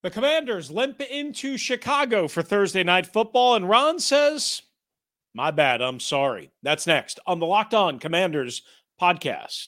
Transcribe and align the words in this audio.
The 0.00 0.10
Commanders 0.10 0.70
limp 0.70 1.00
into 1.00 1.58
Chicago 1.58 2.28
for 2.28 2.40
Thursday 2.40 2.84
night 2.84 3.04
football, 3.04 3.56
and 3.56 3.68
Ron 3.68 3.98
says, 3.98 4.62
My 5.34 5.50
bad, 5.50 5.82
I'm 5.82 5.98
sorry. 5.98 6.52
That's 6.62 6.86
next 6.86 7.18
on 7.26 7.40
the 7.40 7.46
Locked 7.46 7.74
On 7.74 7.98
Commanders 7.98 8.62
podcast. 9.02 9.66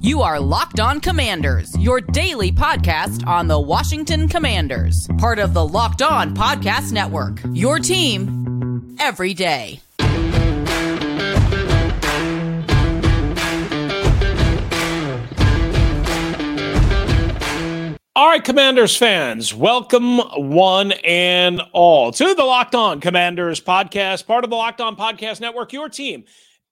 You 0.00 0.22
are 0.22 0.40
Locked 0.40 0.80
On 0.80 1.00
Commanders, 1.00 1.76
your 1.76 2.00
daily 2.00 2.50
podcast 2.50 3.26
on 3.26 3.46
the 3.46 3.60
Washington 3.60 4.26
Commanders, 4.26 5.06
part 5.18 5.38
of 5.38 5.52
the 5.52 5.66
Locked 5.66 6.00
On 6.00 6.34
Podcast 6.34 6.92
Network. 6.92 7.40
Your 7.52 7.78
team 7.78 8.96
every 8.98 9.34
day. 9.34 9.82
All 18.18 18.26
right, 18.26 18.42
Commanders 18.42 18.96
fans, 18.96 19.54
welcome 19.54 20.18
one 20.18 20.90
and 20.90 21.62
all 21.72 22.10
to 22.10 22.34
the 22.34 22.42
Locked 22.42 22.74
On 22.74 23.00
Commanders 23.00 23.60
podcast, 23.60 24.26
part 24.26 24.42
of 24.42 24.50
the 24.50 24.56
Locked 24.56 24.80
On 24.80 24.96
Podcast 24.96 25.40
Network, 25.40 25.72
your 25.72 25.88
team 25.88 26.24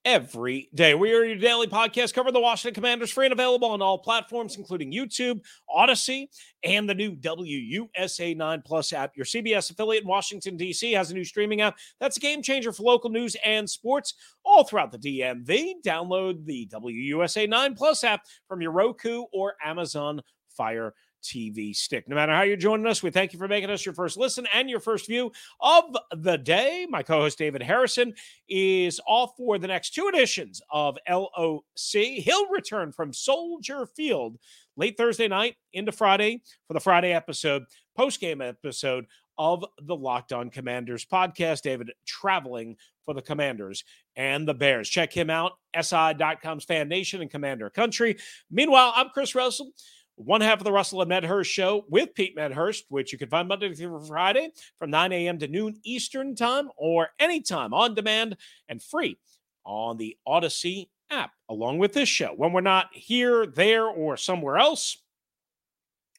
every 0.03 0.69
day. 0.75 0.93
We 0.93 1.13
are 1.13 1.23
your 1.23 1.37
daily 1.37 1.67
podcast 1.67 2.13
covering 2.13 2.33
the 2.33 2.41
Washington 2.41 2.73
Commanders, 2.73 3.11
free 3.11 3.27
and 3.27 3.31
available 3.31 3.69
on 3.69 3.81
all 3.81 3.97
platforms, 3.97 4.57
including 4.57 4.91
YouTube, 4.91 5.39
Audacy, 5.73 6.27
and 6.65 6.89
the 6.89 6.93
new 6.93 7.15
WUSA 7.15 8.35
9 8.35 8.63
Plus 8.65 8.91
app. 8.91 9.15
Your 9.15 9.25
CBS 9.25 9.71
affiliate 9.71 10.03
in 10.03 10.09
Washington, 10.09 10.57
D.C. 10.57 10.91
has 10.91 11.11
a 11.11 11.13
new 11.13 11.23
streaming 11.23 11.61
app 11.61 11.77
that's 12.01 12.17
a 12.17 12.19
game 12.19 12.41
changer 12.41 12.73
for 12.73 12.83
local 12.83 13.09
news 13.09 13.37
and 13.45 13.69
sports 13.69 14.15
all 14.43 14.65
throughout 14.65 14.91
the 14.91 14.97
DMV. 14.97 15.75
Download 15.81 16.43
the 16.43 16.67
WUSA 16.73 17.47
9 17.47 17.73
Plus 17.75 18.03
app 18.03 18.25
from 18.49 18.59
your 18.59 18.71
Roku 18.71 19.23
or 19.31 19.53
Amazon 19.63 20.21
Fire 20.49 20.93
TV 21.23 21.75
stick. 21.75 22.07
No 22.07 22.15
matter 22.15 22.33
how 22.33 22.43
you're 22.43 22.57
joining 22.57 22.87
us, 22.87 23.03
we 23.03 23.11
thank 23.11 23.33
you 23.33 23.39
for 23.39 23.47
making 23.47 23.69
us 23.69 23.85
your 23.85 23.93
first 23.93 24.17
listen 24.17 24.47
and 24.53 24.69
your 24.69 24.79
first 24.79 25.07
view 25.07 25.31
of 25.59 25.95
the 26.15 26.37
day. 26.37 26.87
My 26.89 27.03
co 27.03 27.21
host 27.21 27.37
David 27.37 27.61
Harrison 27.61 28.13
is 28.47 28.99
off 29.07 29.31
for 29.37 29.57
the 29.57 29.67
next 29.67 29.93
two 29.93 30.07
editions 30.07 30.61
of 30.71 30.97
LOC. 31.09 31.63
He'll 31.93 32.49
return 32.49 32.91
from 32.91 33.13
Soldier 33.13 33.85
Field 33.85 34.37
late 34.75 34.97
Thursday 34.97 35.27
night 35.27 35.55
into 35.73 35.91
Friday 35.91 36.41
for 36.67 36.73
the 36.73 36.79
Friday 36.79 37.13
episode, 37.13 37.63
post 37.95 38.19
game 38.19 38.41
episode 38.41 39.05
of 39.37 39.63
the 39.83 39.95
Locked 39.95 40.33
On 40.33 40.49
Commanders 40.49 41.05
podcast. 41.05 41.61
David 41.61 41.91
traveling 42.05 42.75
for 43.05 43.13
the 43.13 43.21
Commanders 43.21 43.83
and 44.15 44.47
the 44.47 44.53
Bears. 44.53 44.89
Check 44.89 45.13
him 45.13 45.29
out, 45.29 45.53
SI.com's 45.79 46.65
Fan 46.65 46.89
Nation 46.89 47.21
and 47.21 47.31
Commander 47.31 47.69
Country. 47.69 48.17
Meanwhile, 48.49 48.93
I'm 48.95 49.09
Chris 49.09 49.35
Russell 49.35 49.71
one 50.17 50.41
half 50.41 50.57
of 50.57 50.63
the 50.63 50.71
Russell 50.71 51.01
and 51.01 51.09
Medhurst 51.09 51.51
show 51.51 51.85
with 51.89 52.13
Pete 52.15 52.35
Medhurst, 52.35 52.85
which 52.89 53.11
you 53.11 53.19
can 53.19 53.29
find 53.29 53.47
Monday 53.47 53.73
through 53.73 54.03
Friday 54.05 54.49
from 54.79 54.89
9 54.89 55.11
a.m. 55.11 55.37
to 55.37 55.47
noon 55.47 55.79
Eastern 55.83 56.35
time 56.35 56.69
or 56.75 57.09
anytime 57.19 57.73
on 57.73 57.93
demand 57.93 58.35
and 58.67 58.81
free 58.81 59.17
on 59.63 59.97
the 59.97 60.17
Audacy 60.27 60.89
app, 61.11 61.31
along 61.49 61.77
with 61.77 61.93
this 61.93 62.09
show. 62.09 62.33
When 62.35 62.51
we're 62.51 62.61
not 62.61 62.87
here, 62.91 63.45
there, 63.45 63.85
or 63.85 64.17
somewhere 64.17 64.57
else, 64.57 64.97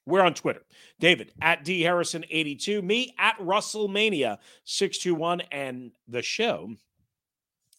we're 0.06 0.22
on 0.22 0.34
Twitter. 0.34 0.62
David 1.00 1.32
at 1.42 1.64
D 1.64 1.82
Harrison 1.82 2.24
82, 2.30 2.80
me 2.80 3.14
at 3.18 3.36
Russellmania 3.38 4.38
621, 4.64 5.42
and 5.52 5.90
the 6.06 6.22
show 6.22 6.70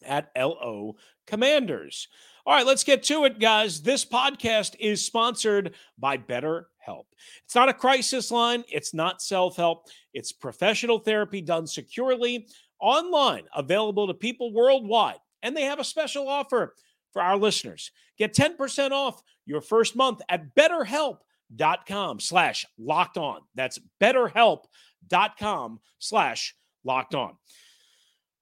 at 0.04 0.30
LO 0.36 0.96
Commanders. 1.26 2.08
All 2.46 2.54
right, 2.54 2.66
let's 2.66 2.84
get 2.84 3.02
to 3.04 3.24
it, 3.24 3.38
guys. 3.38 3.82
This 3.82 4.04
podcast 4.04 4.74
is 4.80 5.04
sponsored 5.04 5.74
by 5.98 6.16
BetterHelp. 6.16 7.04
It's 7.44 7.54
not 7.54 7.68
a 7.68 7.74
crisis 7.74 8.30
line, 8.30 8.64
it's 8.68 8.94
not 8.94 9.20
self 9.20 9.56
help, 9.56 9.88
it's 10.14 10.32
professional 10.32 10.98
therapy 10.98 11.42
done 11.42 11.66
securely 11.66 12.48
online, 12.80 13.44
available 13.54 14.06
to 14.06 14.14
people 14.14 14.54
worldwide. 14.54 15.18
And 15.42 15.56
they 15.56 15.64
have 15.64 15.78
a 15.78 15.84
special 15.84 16.28
offer 16.28 16.74
for 17.12 17.20
our 17.20 17.36
listeners. 17.36 17.90
Get 18.18 18.34
10% 18.34 18.90
off 18.90 19.22
your 19.44 19.60
first 19.60 19.96
month 19.96 20.20
at 20.28 20.54
betterhelp.com 20.54 22.20
slash 22.20 22.66
locked 22.78 23.18
on. 23.18 23.40
That's 23.54 23.78
betterhelp.com 24.00 25.80
slash 25.98 26.54
locked 26.84 27.14
on. 27.14 27.36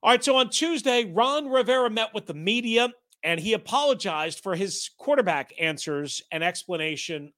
All 0.02 0.10
right, 0.10 0.22
so 0.22 0.36
on 0.36 0.50
Tuesday, 0.50 1.04
Ron 1.04 1.48
Rivera 1.48 1.90
met 1.90 2.14
with 2.14 2.26
the 2.26 2.34
media 2.34 2.90
and 3.22 3.40
he 3.40 3.52
apologized 3.52 4.40
for 4.42 4.54
his 4.54 4.90
quarterback 4.98 5.52
answers 5.60 6.22
and 6.30 6.44
explanation 6.44 7.32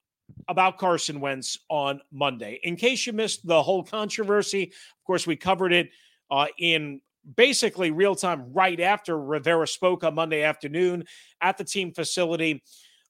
about 0.48 0.78
Carson 0.78 1.20
Wentz 1.20 1.58
on 1.68 2.00
Monday. 2.12 2.60
In 2.62 2.76
case 2.76 3.06
you 3.06 3.12
missed 3.12 3.46
the 3.46 3.62
whole 3.62 3.82
controversy, 3.82 4.64
of 4.64 5.04
course, 5.06 5.26
we 5.26 5.36
covered 5.36 5.72
it 5.72 5.90
uh, 6.30 6.46
in 6.58 7.00
basically 7.36 7.90
real 7.90 8.14
time 8.14 8.52
right 8.52 8.80
after 8.80 9.18
Rivera 9.18 9.66
spoke 9.66 10.04
on 10.04 10.14
Monday 10.14 10.42
afternoon 10.42 11.04
at 11.40 11.58
the 11.58 11.64
team 11.64 11.92
facility. 11.92 12.62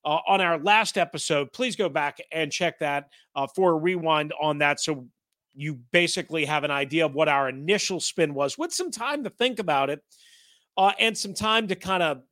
Uh, 0.02 0.18
on 0.26 0.40
our 0.40 0.58
last 0.58 0.96
episode, 0.96 1.52
please 1.52 1.76
go 1.76 1.88
back 1.88 2.18
and 2.32 2.50
check 2.50 2.78
that 2.78 3.10
uh, 3.36 3.46
for 3.46 3.72
a 3.72 3.76
rewind 3.76 4.32
on 4.40 4.58
that. 4.58 4.80
So 4.80 5.06
you 5.54 5.74
basically 5.92 6.46
have 6.46 6.64
an 6.64 6.70
idea 6.70 7.04
of 7.04 7.14
what 7.14 7.28
our 7.28 7.48
initial 7.48 8.00
spin 8.00 8.32
was 8.32 8.56
with 8.56 8.72
some 8.72 8.90
time 8.90 9.24
to 9.24 9.30
think 9.30 9.58
about 9.58 9.90
it 9.90 10.00
uh, 10.76 10.92
and 10.98 11.16
some 11.16 11.34
time 11.34 11.68
to 11.68 11.74
kind 11.74 12.02
of 12.02 12.22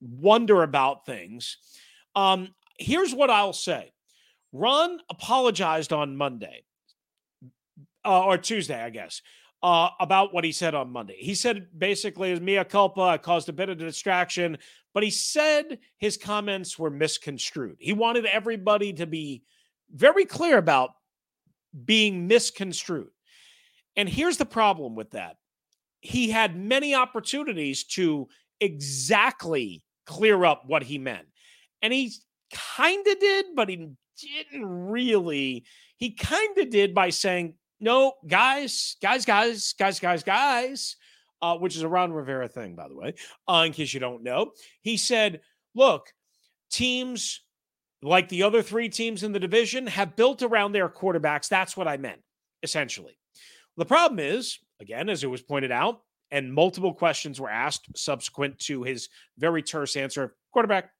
wonder 0.00 0.62
about 0.62 1.06
things. 1.06 1.58
Um, 2.14 2.54
here's 2.78 3.14
what 3.14 3.30
I'll 3.30 3.52
say 3.52 3.92
Ron 4.52 4.98
apologized 5.10 5.92
on 5.92 6.16
Monday 6.16 6.64
uh, 8.04 8.24
or 8.24 8.38
Tuesday, 8.38 8.82
I 8.82 8.90
guess, 8.90 9.22
uh, 9.62 9.90
about 10.00 10.32
what 10.34 10.44
he 10.44 10.52
said 10.52 10.74
on 10.74 10.90
Monday. 10.90 11.16
He 11.18 11.34
said 11.34 11.66
basically, 11.76 12.32
as 12.32 12.40
mea 12.40 12.64
culpa, 12.64 13.02
I 13.02 13.18
caused 13.18 13.48
a 13.48 13.52
bit 13.52 13.68
of 13.68 13.78
distraction, 13.78 14.58
but 14.94 15.02
he 15.02 15.10
said 15.10 15.78
his 15.98 16.16
comments 16.16 16.78
were 16.78 16.90
misconstrued. 16.90 17.76
He 17.78 17.92
wanted 17.92 18.26
everybody 18.26 18.92
to 18.94 19.06
be 19.06 19.42
very 19.92 20.24
clear 20.24 20.58
about 20.58 20.90
being 21.84 22.26
misconstrued. 22.26 23.10
And 23.96 24.08
here's 24.08 24.36
the 24.36 24.46
problem 24.46 24.94
with 24.94 25.10
that 25.10 25.36
he 26.00 26.30
had 26.30 26.56
many 26.56 26.94
opportunities 26.94 27.84
to 27.84 28.26
exactly 28.60 29.84
clear 30.10 30.44
up 30.44 30.64
what 30.66 30.82
he 30.82 30.98
meant. 30.98 31.26
And 31.82 31.92
he 31.92 32.12
kind 32.52 33.06
of 33.06 33.18
did, 33.20 33.46
but 33.54 33.68
he 33.68 33.90
didn't 34.20 34.66
really. 34.66 35.64
He 35.96 36.10
kind 36.10 36.58
of 36.58 36.68
did 36.68 36.94
by 36.94 37.10
saying, 37.10 37.54
no, 37.78 38.14
guys, 38.26 38.96
guys, 39.00 39.24
guys, 39.24 39.72
guys, 39.78 40.00
guys, 40.00 40.24
guys, 40.24 40.96
uh, 41.40 41.56
which 41.56 41.76
is 41.76 41.82
a 41.82 41.88
Ron 41.88 42.12
Rivera 42.12 42.48
thing, 42.48 42.74
by 42.74 42.88
the 42.88 42.96
way, 42.96 43.14
uh, 43.48 43.62
in 43.66 43.72
case 43.72 43.94
you 43.94 44.00
don't 44.00 44.24
know. 44.24 44.50
He 44.82 44.96
said, 44.96 45.40
look, 45.74 46.12
teams 46.70 47.40
like 48.02 48.28
the 48.28 48.42
other 48.42 48.62
three 48.62 48.88
teams 48.88 49.22
in 49.22 49.32
the 49.32 49.38
division 49.38 49.86
have 49.86 50.16
built 50.16 50.42
around 50.42 50.72
their 50.72 50.88
quarterbacks. 50.88 51.48
That's 51.48 51.76
what 51.76 51.86
I 51.86 51.98
meant, 51.98 52.20
essentially. 52.62 53.16
The 53.76 53.86
problem 53.86 54.18
is, 54.18 54.58
again, 54.80 55.08
as 55.08 55.22
it 55.22 55.28
was 55.28 55.42
pointed 55.42 55.70
out, 55.70 56.00
and 56.30 56.52
multiple 56.52 56.94
questions 56.94 57.40
were 57.40 57.50
asked 57.50 57.86
subsequent 57.96 58.58
to 58.60 58.82
his 58.82 59.08
very 59.38 59.62
terse 59.62 59.96
answer 59.96 60.24
of 60.24 60.30
quarterback, 60.52 60.90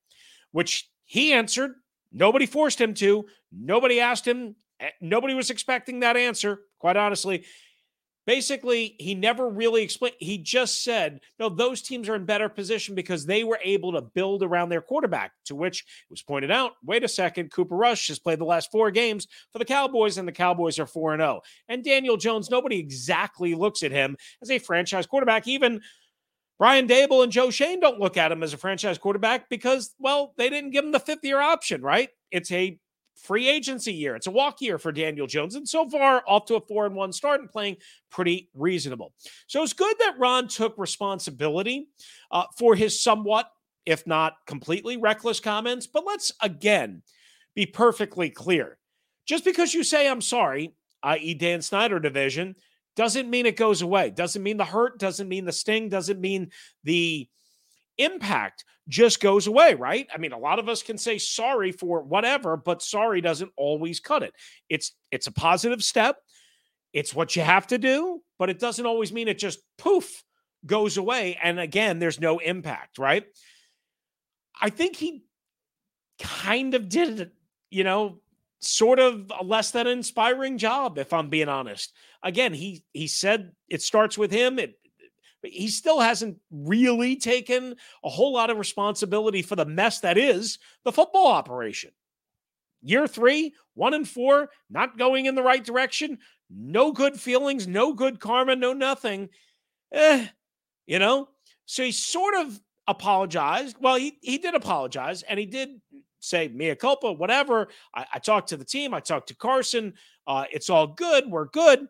which 0.53 0.89
he 1.05 1.33
answered. 1.33 1.73
Nobody 2.13 2.47
forced 2.47 2.81
him 2.81 2.95
to. 2.95 3.27
Nobody 3.53 4.01
asked 4.01 4.27
him. 4.27 4.57
Eh, 4.81 4.91
nobody 5.01 5.35
was 5.35 5.51
expecting 5.51 6.01
that 6.01 6.17
answer, 6.17 6.61
quite 6.79 6.97
honestly. 6.97 7.45
Basically, 8.27 8.97
he 8.99 9.15
never 9.15 9.49
really 9.49 9.83
explained. 9.83 10.17
He 10.19 10.39
just 10.39 10.85
said, 10.85 11.21
no, 11.39 11.49
those 11.49 11.83
teams 11.83 12.09
are 12.09 12.15
in 12.15 12.27
better 12.27 12.49
position 12.49 12.95
because 12.95 13.27
they 13.27 13.45
were 13.45 13.59
able 13.65 13.93
to 13.93 14.03
build 14.03 14.43
around 14.43 14.69
their 14.69 14.83
quarterback. 14.83 15.33
To 15.47 15.55
which 15.55 15.81
it 15.81 16.11
was 16.11 16.23
pointed 16.23 16.51
out, 16.51 16.73
wait 16.85 17.03
a 17.03 17.09
second, 17.09 17.51
Cooper 17.51 17.77
Rush 17.77 18.09
has 18.09 18.19
played 18.19 18.39
the 18.39 18.45
last 18.45 18.71
four 18.71 18.91
games 18.91 19.27
for 19.53 19.59
the 19.59 19.65
Cowboys, 19.65 20.19
and 20.19 20.29
the 20.29 20.33
Cowboys 20.33 20.79
are 20.79 20.87
4 20.87 21.17
0. 21.17 21.41
And 21.69 21.83
Daniel 21.83 22.17
Jones, 22.17 22.51
nobody 22.51 22.79
exactly 22.79 23.55
looks 23.55 23.83
at 23.83 23.91
him 23.91 24.17
as 24.43 24.51
a 24.51 24.59
franchise 24.59 25.07
quarterback. 25.07 25.49
Even 25.49 25.81
Brian 26.59 26.87
Daboll 26.87 27.23
and 27.23 27.33
Joe 27.33 27.51
Schoen 27.51 27.81
don't 27.81 28.01
look 28.01 28.19
at 28.19 28.31
him 28.31 28.43
as 28.43 28.53
a 28.53 28.59
franchise 28.59 28.99
quarterback 28.99 29.49
because, 29.49 29.95
well, 29.99 30.35
they 30.37 30.51
didn't 30.51 30.73
give 30.73 30.85
him 30.85 30.93
the 30.93 31.01
fifth 31.01 31.25
year 31.25 31.41
option, 31.41 31.81
right? 31.81 32.11
It's 32.31 32.53
a 32.53 32.79
free 33.23 33.49
agency 33.49 33.93
year. 33.93 34.17
It's 34.17 34.27
a 34.27 34.31
walk 34.31 34.61
year 34.61 34.79
for 34.79 34.93
Daniel 34.93 35.27
Jones. 35.27 35.55
And 35.55 35.69
so 35.69 35.89
far, 35.89 36.23
off 36.27 36.47
to 36.47 36.57
a 36.57 36.61
four 36.61 36.87
and 36.87 36.95
one 36.95 37.13
start 37.13 37.41
and 37.41 37.51
playing 37.51 37.77
pretty 38.11 38.49
reasonable. 38.55 39.13
So 39.47 39.63
it's 39.63 39.73
good 39.73 39.97
that 39.99 40.19
Ron 40.19 40.49
took 40.49 40.77
responsibility 40.79 41.89
uh, 42.31 42.45
for 42.59 42.75
his 42.75 43.03
somewhat, 43.03 43.51
if 43.87 44.07
not 44.07 44.35
completely 44.47 44.97
reckless 44.97 45.41
comments. 45.41 45.87
But 45.87 46.05
let's 46.07 46.33
again 46.43 47.03
be 47.55 47.67
perfectly 47.67 48.31
clear. 48.31 48.79
Just 49.27 49.45
because 49.45 49.75
you 49.75 49.85
say 49.85 50.09
I'm 50.09 50.23
sorry, 50.23 50.75
i.e., 51.03 51.35
Dan 51.35 51.63
Snyder 51.63 52.01
division, 52.01 52.57
doesn't 52.97 53.31
mean 53.31 53.47
it 53.47 53.57
goes 53.57 53.83
away. 53.83 54.11
Doesn't 54.11 54.43
mean 54.43 54.57
the 54.57 54.65
hurt, 54.65 54.99
doesn't 54.99 55.29
mean 55.29 55.45
the 55.45 55.53
sting, 55.53 55.89
doesn't 55.89 56.21
mean 56.21 56.51
the 56.85 57.29
impact 58.01 58.65
just 58.89 59.21
goes 59.21 59.47
away, 59.47 59.75
right? 59.75 60.09
I 60.13 60.19
mean, 60.19 60.33
a 60.33 60.39
lot 60.39 60.59
of 60.59 60.69
us 60.69 60.83
can 60.83 60.99
say 60.99 61.19
sorry 61.19 61.73
for 61.73 62.03
whatever, 62.03 62.57
but 62.57 62.83
sorry 62.83 63.21
doesn't 63.21 63.53
always 63.57 64.01
cut 64.01 64.23
it. 64.23 64.33
It's 64.69 64.93
it's 65.11 65.27
a 65.27 65.33
positive 65.33 65.83
step. 65.83 66.17
It's 66.93 67.15
what 67.15 67.37
you 67.37 67.43
have 67.43 67.69
to 67.69 67.79
do, 67.79 68.21
but 68.39 68.51
it 68.51 68.59
doesn't 68.59 68.87
always 68.87 69.13
mean 69.13 69.29
it 69.29 69.39
just 69.39 69.61
poof 69.79 70.25
goes 70.67 70.99
away 70.99 71.39
and 71.43 71.59
again 71.59 71.99
there's 71.99 72.21
no 72.21 72.39
impact, 72.39 72.99
right? 72.99 73.25
I 74.61 74.71
think 74.71 74.97
he 74.97 75.25
kind 76.21 76.75
of 76.75 76.89
did 76.89 77.21
it, 77.21 77.33
you 77.71 77.85
know, 77.85 78.21
sort 78.61 78.99
of 78.99 79.33
a 79.39 79.43
less 79.43 79.71
than 79.71 79.87
inspiring 79.87 80.59
job 80.59 80.99
if 80.99 81.13
I'm 81.13 81.31
being 81.31 81.49
honest. 81.49 81.93
Again, 82.23 82.53
he 82.53 82.85
he 82.93 83.07
said 83.07 83.53
it 83.69 83.83
starts 83.83 84.19
with 84.19 84.31
him. 84.31 84.59
It 84.59 84.75
he 85.43 85.69
still 85.69 86.01
hasn't 86.01 86.39
really 86.51 87.17
taken 87.17 87.77
a 88.05 88.09
whole 88.09 88.33
lot 88.33 88.51
of 88.51 88.59
responsibility 88.59 89.43
for 89.43 89.57
the 89.57 89.65
mess 89.65 90.01
that 90.01 90.19
is 90.19 90.59
the 90.85 90.93
football 90.93 91.29
operation. 91.29 91.91
Year 92.83 93.07
three, 93.07 93.55
one 93.75 93.95
and 93.95 94.09
four, 94.09 94.51
not 94.69 94.99
going 94.99 95.27
in 95.27 95.35
the 95.35 95.43
right 95.43 95.65
direction, 95.65 96.19
no 96.51 96.93
good 96.93 97.19
feelings, 97.19 97.67
no 97.67 97.93
good 97.93 98.21
karma, 98.21 98.57
no 98.57 98.73
nothing. 98.73 99.29
Eh, 99.93 100.27
you 100.87 100.99
know? 100.99 101.29
So 101.67 101.85
he 101.85 101.93
sort 101.93 102.35
of 102.35 102.61
apologized. 102.89 103.77
Well, 103.81 103.97
he, 103.97 104.19
he 104.23 104.39
did 104.39 104.55
apologize 104.55 105.23
and 105.23 105.39
he 105.39 105.47
did 105.47 105.81
say 106.21 106.49
mea 106.49 106.75
culpa, 106.75 107.13
whatever. 107.13 107.69
I, 107.95 108.07
I 108.15 108.19
talked 108.19 108.49
to 108.51 108.57
the 108.57 108.65
team, 108.65 108.95
I 108.95 109.01
talked 109.01 109.29
to 109.29 109.35
Carson. 109.35 109.95
Uh, 110.27 110.45
it's 110.53 110.71
all 110.71 110.87
good. 110.89 111.31
We're 111.31 111.47
good. 111.47 111.89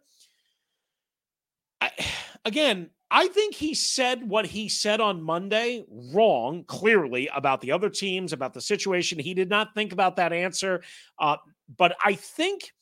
I, 1.81 1.91
again, 2.45 2.91
I 3.11 3.27
think 3.29 3.55
he 3.55 3.75
said 3.75 4.29
what 4.29 4.47
he 4.47 4.69
said 4.69 5.01
on 5.01 5.23
Monday 5.23 5.85
wrong, 5.89 6.65
clearly, 6.65 7.29
about 7.35 7.61
the 7.61 7.73
other 7.73 7.91
teams, 7.91 8.33
about 8.33 8.55
the 8.55 8.61
situation. 8.61 9.19
He 9.19 9.35
did 9.35 9.49
not 9.49 9.75
think 9.75 9.93
about 9.93 10.17
that 10.17 10.33
answer. 10.33 10.83
Uh, 11.19 11.37
but 11.77 11.97
I 12.05 12.15
think 12.15 12.73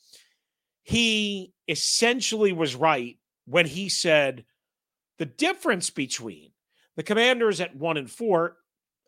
he 0.83 1.53
essentially 1.67 2.53
was 2.53 2.75
right 2.75 3.19
when 3.47 3.67
he 3.67 3.89
said 3.89 4.45
the 5.19 5.27
difference 5.27 5.91
between 5.91 6.51
the 6.97 7.03
commanders 7.03 7.61
at 7.61 7.77
one 7.77 7.97
and 7.97 8.11
four, 8.11 8.57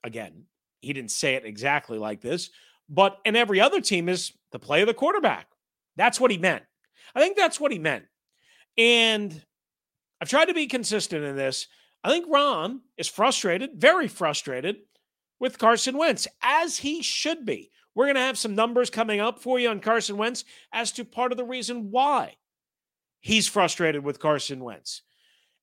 again, 0.02 0.44
he 0.81 0.93
didn't 0.93 1.11
say 1.11 1.34
it 1.34 1.44
exactly 1.44 1.99
like 1.99 2.20
this, 2.20 2.50
but 2.88 3.19
and 3.25 3.37
every 3.37 3.61
other 3.61 3.81
team 3.81 4.08
is 4.08 4.32
the 4.52 4.58
play 4.58 4.81
of 4.81 4.87
the 4.87 4.94
quarterback. 4.94 5.46
That's 5.96 6.19
what 6.19 6.31
he 6.31 6.38
meant. 6.38 6.62
I 7.14 7.20
think 7.20 7.37
that's 7.37 7.61
what 7.61 7.73
he 7.73 7.78
meant. 7.78 8.05
And 8.78 9.44
I've 10.20 10.28
tried 10.28 10.46
to 10.46 10.55
be 10.55 10.67
consistent 10.67 11.25
in 11.25 11.37
this. 11.37 11.67
I 12.05 12.11
think 12.11 12.26
Ron 12.28 12.81
is 12.96 13.08
frustrated, 13.08 13.70
very 13.75 14.08
frustrated 14.08 14.76
with 15.38 15.58
Carson 15.58 15.96
Wentz, 15.96 16.26
as 16.43 16.78
he 16.78 17.02
should 17.02 17.44
be. 17.44 17.70
We're 17.94 18.06
going 18.06 18.17
to 18.17 18.20
have 18.20 18.38
some 18.38 18.55
numbers 18.55 18.90
coming 18.90 19.20
up 19.20 19.43
for 19.43 19.58
you 19.58 19.69
on 19.69 19.81
Carson 19.81 20.17
Wentz 20.17 20.44
as 20.72 20.93
to 20.93 21.05
part 21.05 21.32
of 21.32 21.38
the 21.38 21.44
reason 21.44 21.90
why 21.90 22.37
he's 23.20 23.49
frustrated 23.49 24.05
with 24.05 24.20
Carson 24.20 24.62
Wentz. 24.62 25.02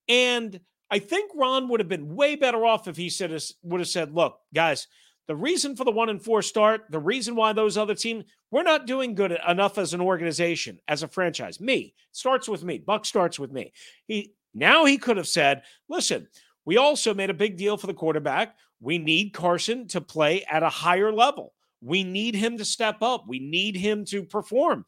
And 0.08 0.60
I 0.90 1.00
think 1.00 1.32
Ron 1.36 1.70
would 1.70 1.80
have 1.80 1.90
been 1.90 2.16
way 2.16 2.36
better 2.36 2.66
off 2.66 2.88
if 2.88 2.98
he 2.98 3.10
said 3.10 3.32
would 3.64 3.80
have 3.80 3.90
said, 3.90 4.14
"Look, 4.14 4.40
guys, 4.54 4.88
the 5.28 5.36
reason 5.36 5.76
for 5.76 5.84
the 5.84 5.92
one 5.92 6.10
and 6.10 6.24
four 6.24 6.42
start, 6.42 6.86
the 6.90 7.00
reason 7.00 7.36
why 7.36 7.54
those 7.54 7.78
other 7.78 7.96
teams, 7.96 8.24
we're 8.52 8.64
not 8.64 8.88
doing 8.88 9.14
good 9.14 9.38
enough 9.48 9.78
as 9.78 9.94
an 9.94 10.00
organization, 10.00 10.80
as 10.88 11.04
a 11.04 11.08
franchise. 11.08 11.60
Me 11.60 11.94
starts 12.14 12.48
with 12.48 12.64
me. 12.64 12.78
Buck 12.78 13.06
starts 13.06 13.38
with 13.38 13.52
me. 13.52 13.74
He 14.08 14.34
now 14.58 14.86
he 14.86 14.98
could 14.98 15.18
have 15.18 15.28
said, 15.28 15.64
listen, 15.88 16.28
we 16.66 16.78
also 16.78 17.14
made 17.14 17.30
a 17.30 17.36
big 17.36 17.58
deal 17.58 17.78
for 17.78 17.88
the 17.88 17.94
quarterback. 17.94 18.56
We 18.80 18.98
need 18.98 19.34
Carson 19.34 19.88
to 19.90 20.02
play 20.02 20.44
at 20.44 20.64
a 20.64 20.70
higher 20.70 21.12
level. 21.12 21.54
We 21.82 22.04
need 22.04 22.36
him 22.36 22.58
to 22.58 22.66
step 22.66 23.02
up. 23.02 23.26
We 23.28 23.40
need 23.40 23.76
him 23.76 24.06
to 24.06 24.24
perform. 24.24 24.86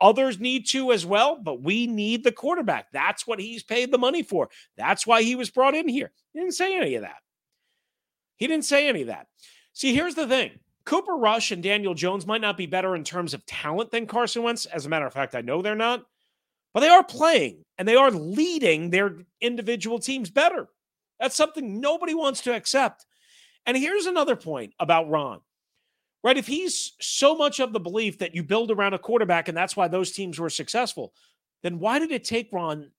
Others 0.00 0.40
need 0.40 0.66
to 0.68 0.92
as 0.92 1.04
well, 1.04 1.38
but 1.40 1.62
we 1.62 1.86
need 1.86 2.24
the 2.24 2.32
quarterback. 2.32 2.86
That's 2.92 3.26
what 3.26 3.40
he's 3.40 3.62
paid 3.62 3.92
the 3.92 3.98
money 3.98 4.22
for. 4.22 4.48
That's 4.76 5.06
why 5.06 5.22
he 5.22 5.34
was 5.34 5.50
brought 5.50 5.74
in 5.74 5.88
here. 5.88 6.10
He 6.32 6.40
didn't 6.40 6.54
say 6.54 6.76
any 6.76 6.94
of 6.94 7.02
that. 7.02 7.18
He 8.36 8.46
didn't 8.46 8.64
say 8.64 8.88
any 8.88 9.02
of 9.02 9.08
that. 9.08 9.26
See, 9.72 9.94
here's 9.94 10.14
the 10.14 10.26
thing 10.26 10.52
Cooper 10.84 11.16
Rush 11.16 11.52
and 11.52 11.62
Daniel 11.62 11.94
Jones 11.94 12.26
might 12.26 12.40
not 12.40 12.56
be 12.56 12.66
better 12.66 12.96
in 12.96 13.04
terms 13.04 13.34
of 13.34 13.44
talent 13.46 13.90
than 13.90 14.06
Carson 14.06 14.42
Wentz. 14.42 14.66
As 14.66 14.86
a 14.86 14.88
matter 14.88 15.06
of 15.06 15.12
fact, 15.12 15.34
I 15.34 15.42
know 15.42 15.62
they're 15.62 15.74
not 15.74 16.04
but 16.72 16.80
they 16.80 16.88
are 16.88 17.04
playing 17.04 17.64
and 17.78 17.86
they 17.86 17.96
are 17.96 18.10
leading 18.10 18.90
their 18.90 19.16
individual 19.40 19.98
teams 19.98 20.30
better. 20.30 20.68
That's 21.18 21.36
something 21.36 21.80
nobody 21.80 22.14
wants 22.14 22.42
to 22.42 22.54
accept. 22.54 23.06
And 23.66 23.76
here's 23.76 24.06
another 24.06 24.36
point 24.36 24.72
about 24.78 25.10
Ron, 25.10 25.40
right? 26.24 26.38
If 26.38 26.46
he's 26.46 26.92
so 27.00 27.36
much 27.36 27.60
of 27.60 27.72
the 27.72 27.80
belief 27.80 28.18
that 28.18 28.34
you 28.34 28.42
build 28.42 28.70
around 28.70 28.94
a 28.94 28.98
quarterback 28.98 29.48
and 29.48 29.56
that's 29.56 29.76
why 29.76 29.88
those 29.88 30.12
teams 30.12 30.38
were 30.38 30.50
successful, 30.50 31.12
then 31.62 31.78
why 31.78 31.98
did 31.98 32.10
it 32.10 32.24
take 32.24 32.52
Ron 32.52 32.90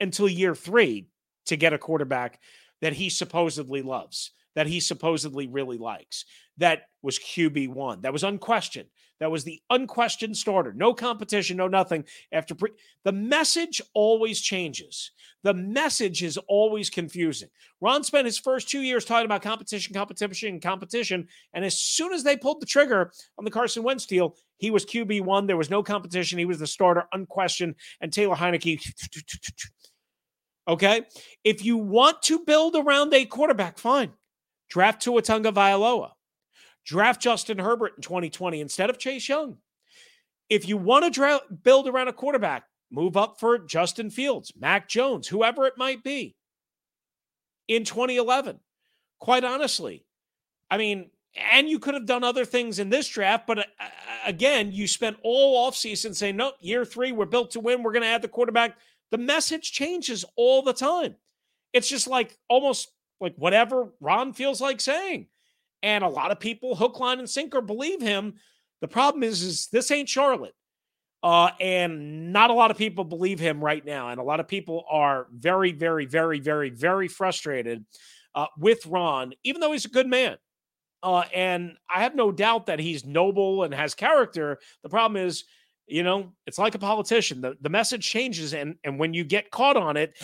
until 0.00 0.28
year 0.28 0.54
three 0.54 1.08
to 1.46 1.56
get 1.56 1.72
a 1.72 1.78
quarterback 1.78 2.38
that 2.80 2.92
he 2.94 3.10
supposedly 3.10 3.82
loves, 3.82 4.32
that 4.54 4.66
he 4.66 4.80
supposedly 4.80 5.46
really 5.46 5.78
likes, 5.78 6.24
that 6.58 6.82
was 7.02 7.18
QB1, 7.18 8.02
that 8.02 8.12
was 8.12 8.24
unquestioned, 8.24 8.88
that 9.20 9.30
was 9.30 9.44
the 9.44 9.60
unquestioned 9.70 10.36
starter. 10.36 10.72
No 10.72 10.94
competition, 10.94 11.58
no 11.58 11.68
nothing. 11.68 12.04
After 12.32 12.54
pre- 12.54 12.72
the 13.04 13.12
message 13.12 13.80
always 13.94 14.40
changes. 14.40 15.12
The 15.42 15.54
message 15.54 16.22
is 16.22 16.38
always 16.48 16.90
confusing. 16.90 17.48
Ron 17.80 18.02
spent 18.02 18.26
his 18.26 18.38
first 18.38 18.68
two 18.68 18.80
years 18.80 19.04
talking 19.04 19.26
about 19.26 19.42
competition, 19.42 19.94
competition, 19.94 20.60
competition. 20.60 21.28
And 21.54 21.64
as 21.64 21.78
soon 21.78 22.12
as 22.12 22.24
they 22.24 22.36
pulled 22.36 22.60
the 22.60 22.66
trigger 22.66 23.12
on 23.38 23.44
the 23.44 23.50
Carson 23.50 23.82
Wentz 23.82 24.06
deal, 24.06 24.36
he 24.56 24.70
was 24.70 24.84
QB1. 24.84 25.46
There 25.46 25.56
was 25.56 25.70
no 25.70 25.82
competition. 25.82 26.38
He 26.38 26.44
was 26.44 26.58
the 26.58 26.66
starter, 26.66 27.04
unquestioned. 27.12 27.76
And 28.00 28.12
Taylor 28.12 28.36
Heinicke. 28.36 28.80
Okay. 30.68 31.02
If 31.42 31.64
you 31.64 31.78
want 31.78 32.22
to 32.24 32.44
build 32.44 32.76
around 32.76 33.12
a 33.12 33.24
quarterback, 33.24 33.76
fine. 33.76 34.12
Draft 34.70 35.02
Tua 35.02 35.20
Tagovailoa. 35.20 36.12
Draft 36.86 37.20
Justin 37.20 37.58
Herbert 37.58 37.92
in 37.96 38.02
2020 38.02 38.60
instead 38.60 38.88
of 38.88 38.98
Chase 38.98 39.28
Young. 39.28 39.58
If 40.48 40.66
you 40.66 40.76
want 40.76 41.04
to 41.04 41.10
dra- 41.10 41.40
build 41.62 41.86
around 41.86 42.08
a 42.08 42.12
quarterback, 42.12 42.64
move 42.90 43.16
up 43.16 43.38
for 43.38 43.58
Justin 43.58 44.10
Fields, 44.10 44.52
Mac 44.58 44.88
Jones, 44.88 45.28
whoever 45.28 45.66
it 45.66 45.74
might 45.76 46.02
be 46.02 46.36
in 47.68 47.84
2011. 47.84 48.58
Quite 49.18 49.44
honestly, 49.44 50.04
I 50.70 50.78
mean, 50.78 51.10
and 51.52 51.68
you 51.68 51.78
could 51.78 51.94
have 51.94 52.06
done 52.06 52.24
other 52.24 52.44
things 52.44 52.78
in 52.78 52.90
this 52.90 53.06
draft, 53.06 53.46
but 53.46 53.58
uh, 53.58 53.64
uh 53.78 53.88
again, 54.24 54.72
you 54.72 54.86
spent 54.86 55.16
all 55.22 55.70
offseason 55.70 56.14
saying, 56.14 56.36
nope, 56.36 56.54
year 56.60 56.84
three, 56.84 57.12
we're 57.12 57.26
built 57.26 57.52
to 57.52 57.60
win. 57.60 57.82
We're 57.82 57.92
going 57.92 58.02
to 58.02 58.08
add 58.08 58.22
the 58.22 58.28
quarterback. 58.28 58.76
The 59.10 59.18
message 59.18 59.72
changes 59.72 60.24
all 60.36 60.62
the 60.62 60.72
time. 60.72 61.16
It's 61.72 61.88
just 61.88 62.08
like 62.08 62.36
almost 62.48 62.90
like 63.20 63.34
whatever 63.36 63.88
Ron 64.00 64.32
feels 64.32 64.60
like 64.60 64.80
saying. 64.80 65.26
And 65.82 66.04
a 66.04 66.08
lot 66.08 66.30
of 66.30 66.40
people, 66.40 66.74
hook, 66.74 67.00
line, 67.00 67.18
and 67.18 67.28
sinker, 67.28 67.60
believe 67.60 68.02
him. 68.02 68.34
The 68.80 68.88
problem 68.88 69.22
is, 69.22 69.42
is 69.42 69.68
this 69.68 69.90
ain't 69.90 70.08
Charlotte. 70.08 70.54
Uh, 71.22 71.50
and 71.60 72.32
not 72.32 72.50
a 72.50 72.54
lot 72.54 72.70
of 72.70 72.78
people 72.78 73.04
believe 73.04 73.38
him 73.38 73.62
right 73.62 73.84
now. 73.84 74.08
And 74.08 74.18
a 74.18 74.24
lot 74.24 74.40
of 74.40 74.48
people 74.48 74.84
are 74.90 75.26
very, 75.32 75.72
very, 75.72 76.06
very, 76.06 76.40
very, 76.40 76.70
very 76.70 77.08
frustrated 77.08 77.84
uh, 78.34 78.46
with 78.58 78.86
Ron, 78.86 79.34
even 79.44 79.60
though 79.60 79.72
he's 79.72 79.84
a 79.84 79.90
good 79.90 80.06
man. 80.06 80.36
Uh, 81.02 81.24
and 81.34 81.76
I 81.88 82.02
have 82.02 82.14
no 82.14 82.30
doubt 82.32 82.66
that 82.66 82.78
he's 82.78 83.04
noble 83.04 83.64
and 83.64 83.74
has 83.74 83.94
character. 83.94 84.58
The 84.82 84.88
problem 84.88 85.22
is, 85.22 85.44
you 85.90 86.02
know, 86.02 86.32
it's 86.46 86.58
like 86.58 86.74
a 86.74 86.78
politician. 86.78 87.40
The, 87.40 87.56
the 87.60 87.68
message 87.68 88.06
changes, 88.06 88.54
and, 88.54 88.76
and 88.84 88.98
when 88.98 89.14
you 89.14 89.24
get 89.24 89.50
caught 89.50 89.76
on 89.76 89.96
it, 89.96 90.18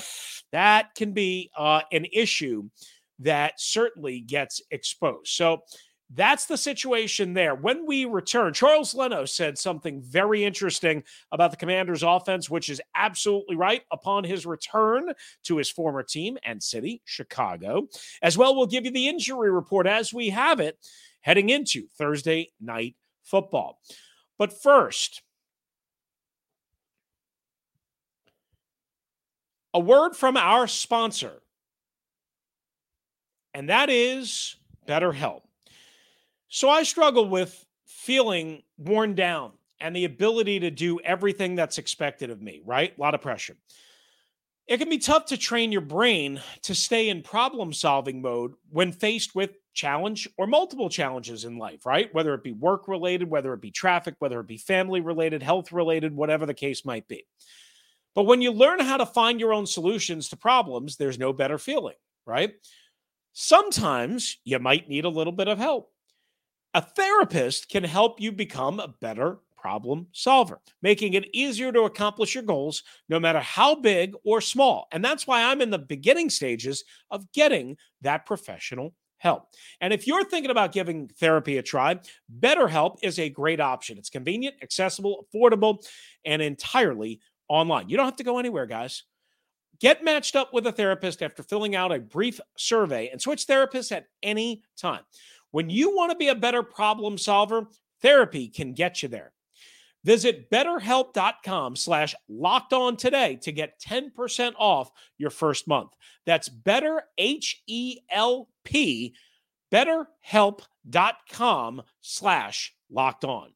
that 0.53 0.95
can 0.95 1.13
be 1.13 1.51
uh, 1.57 1.83
an 1.93 2.07
issue 2.13 2.69
that 3.21 3.61
certainly 3.61 4.21
gets 4.21 4.61
exposed. 4.71 5.29
So 5.29 5.63
that's 6.15 6.47
the 6.47 6.57
situation 6.57 7.35
there. 7.35 7.55
When 7.55 7.85
we 7.85 8.05
return, 8.05 8.53
Charles 8.53 8.95
Leno 8.95 9.25
said 9.25 9.59
something 9.59 10.01
very 10.03 10.45
interesting 10.45 11.03
about 11.33 11.51
the 11.51 11.57
Commanders' 11.57 12.05
offense, 12.05 12.49
which 12.49 12.69
is 12.69 12.81
absolutely 12.95 13.57
right 13.57 13.83
upon 13.91 14.23
his 14.23 14.47
return 14.47 15.13
to 15.45 15.57
his 15.57 15.71
former 15.71 16.05
team 16.05 16.39
and 16.45 16.63
city, 16.63 17.03
Chicago. 17.05 17.89
As 18.23 18.39
well, 18.39 18.55
we'll 18.55 18.67
give 18.67 18.85
you 18.85 18.93
the 18.93 19.09
injury 19.09 19.51
report 19.51 19.87
as 19.89 20.15
we 20.15 20.29
have 20.29 20.61
it 20.61 20.79
heading 21.23 21.49
into 21.49 21.89
Thursday 21.99 22.53
night 22.61 22.95
football. 23.25 23.81
But 24.39 24.63
first, 24.63 25.23
a 29.77 29.79
word 29.79 30.17
from 30.17 30.39
our 30.39 30.67
sponsor 30.67 31.43
and 33.57 33.71
that 33.71 33.89
is 33.89 34.57
BetterHelp. 34.87 35.41
So 36.49 36.69
I 36.69 36.83
struggle 36.83 37.27
with 37.27 37.65
feeling 37.87 38.63
worn 38.77 39.15
down 39.15 39.53
and 39.81 39.95
the 39.95 40.05
ability 40.05 40.61
to 40.61 40.71
do 40.71 41.01
everything 41.01 41.55
that's 41.55 41.79
expected 41.79 42.29
of 42.29 42.43
me, 42.43 42.61
right? 42.67 42.93
A 42.97 43.01
lot 43.01 43.15
of 43.15 43.23
pressure. 43.23 43.57
It 44.67 44.77
can 44.77 44.91
be 44.91 44.99
tough 44.99 45.27
to 45.27 45.39
train 45.39 45.73
your 45.73 45.81
brain 45.81 46.41
to 46.63 46.75
stay 46.75 47.09
in 47.09 47.23
problem 47.23 47.73
solving 47.73 48.21
mode 48.21 48.53
when 48.69 48.93
faced 48.93 49.35
with 49.35 49.57
challenge 49.73 50.29
or 50.37 50.47
multiple 50.47 50.91
challenges 50.91 51.45
in 51.45 51.57
life, 51.59 51.87
right? 51.87 52.13
Whether 52.13 52.35
it 52.35 52.43
be 52.43 52.53
work 52.53 52.89
related, 52.89 53.31
whether 53.31 53.55
it 53.55 53.61
be 53.61 53.71
traffic, 53.71 54.17
whether 54.19 54.41
it 54.41 54.47
be 54.47 54.59
family 54.59 55.01
related, 55.01 55.43
health 55.43 55.73
related, 55.73 56.15
whatever 56.15 56.45
the 56.47 56.55
case 56.55 56.85
might 56.85 57.07
be. 57.09 57.25
But 58.17 58.25
when 58.25 58.43
you 58.43 58.51
learn 58.51 58.81
how 58.81 58.97
to 58.97 59.07
find 59.07 59.39
your 59.39 59.53
own 59.53 59.67
solutions 59.67 60.31
to 60.31 60.37
problems, 60.37 60.97
there's 60.97 61.19
no 61.19 61.33
better 61.35 61.59
feeling, 61.59 61.95
right? 62.27 62.55
Sometimes 63.35 64.39
you 64.45 64.59
might 64.59 64.89
need 64.89 65.05
a 65.05 65.11
little 65.11 65.35
bit 65.35 65.49
of 65.49 65.59
help. 65.59 65.93
A 66.75 66.81
therapist 66.81 67.69
can 67.69 67.85
help 67.85 68.21
you 68.21 68.33
become 68.33 68.81
a 68.81 68.95
better 69.01 69.39
problem 69.57 70.07
solver, 70.13 70.61
making 70.81 71.15
it 71.15 71.29
easier 71.35 71.73
to 71.73 71.83
accomplish 71.83 72.35
your 72.35 72.45
goals 72.45 72.83
no 73.09 73.21
matter 73.21 73.41
how 73.41 73.75
big 73.75 74.15
or 74.25 74.41
small. 74.41 74.89
And 74.93 75.05
that's 75.05 75.27
why 75.27 75.45
I'm 75.45 75.61
in 75.61 75.71
the 75.71 75.79
beginning 75.79 76.31
stages 76.31 76.85
of 77.11 77.31
getting 77.33 77.77
that 78.01 78.25
professional 78.25 78.95
help. 79.19 79.49
And 79.81 79.93
if 79.93 80.07
you're 80.07 80.25
thinking 80.25 80.51
about 80.51 80.73
giving 80.73 81.09
therapy 81.09 81.59
a 81.59 81.63
try, 81.63 81.99
BetterHelp 82.39 82.99
is 83.03 83.19
a 83.19 83.29
great 83.29 83.61
option. 83.61 83.99
It's 83.99 84.11
convenient, 84.11 84.57
accessible, 84.63 85.27
affordable, 85.35 85.87
and 86.25 86.41
entirely 86.41 87.21
online. 87.49 87.89
You 87.89 87.97
don't 87.97 88.07
have 88.07 88.17
to 88.17 88.25
go 88.25 88.39
anywhere, 88.39 88.67
guys. 88.67 89.05
Get 89.79 90.05
matched 90.05 90.37
up 90.37 90.55
with 90.55 90.67
a 90.67 90.73
therapist 90.73 91.23
after 91.23 91.43
filling 91.43 91.77
out 91.77 91.93
a 91.93 91.99
brief 91.99 92.41
survey 92.57 93.09
and 93.09 93.21
switch 93.21 93.47
therapists 93.47 93.93
at 93.93 94.07
any 94.23 94.63
time. 94.77 95.03
When 95.51 95.69
you 95.71 95.95
want 95.95 96.13
to 96.13 96.17
be 96.17 96.29
a 96.29 96.35
better 96.35 96.63
problem 96.63 97.19
solver, 97.19 97.67
therapy 98.01 98.49
can 98.49 98.73
get 98.73 99.03
you 99.03 99.09
there. 99.09 99.33
Visit 100.05 100.51
betterhelp.com 100.51 101.75
slash 101.75 102.15
locked 102.29 102.73
on 102.73 102.97
today 102.97 103.37
to 103.43 103.51
get 103.51 103.81
10% 103.81 104.53
off 104.57 104.93
your 105.19 105.31
first 105.31 105.67
month. 105.67 105.91
That's 106.25 106.49
better, 106.49 107.03
H 107.19 107.61
E 107.67 107.99
L 108.09 108.49
P, 108.65 109.17
betterhelp.com 109.73 111.83
slash 112.01 112.73
locked 112.89 113.25
on. 113.25 113.56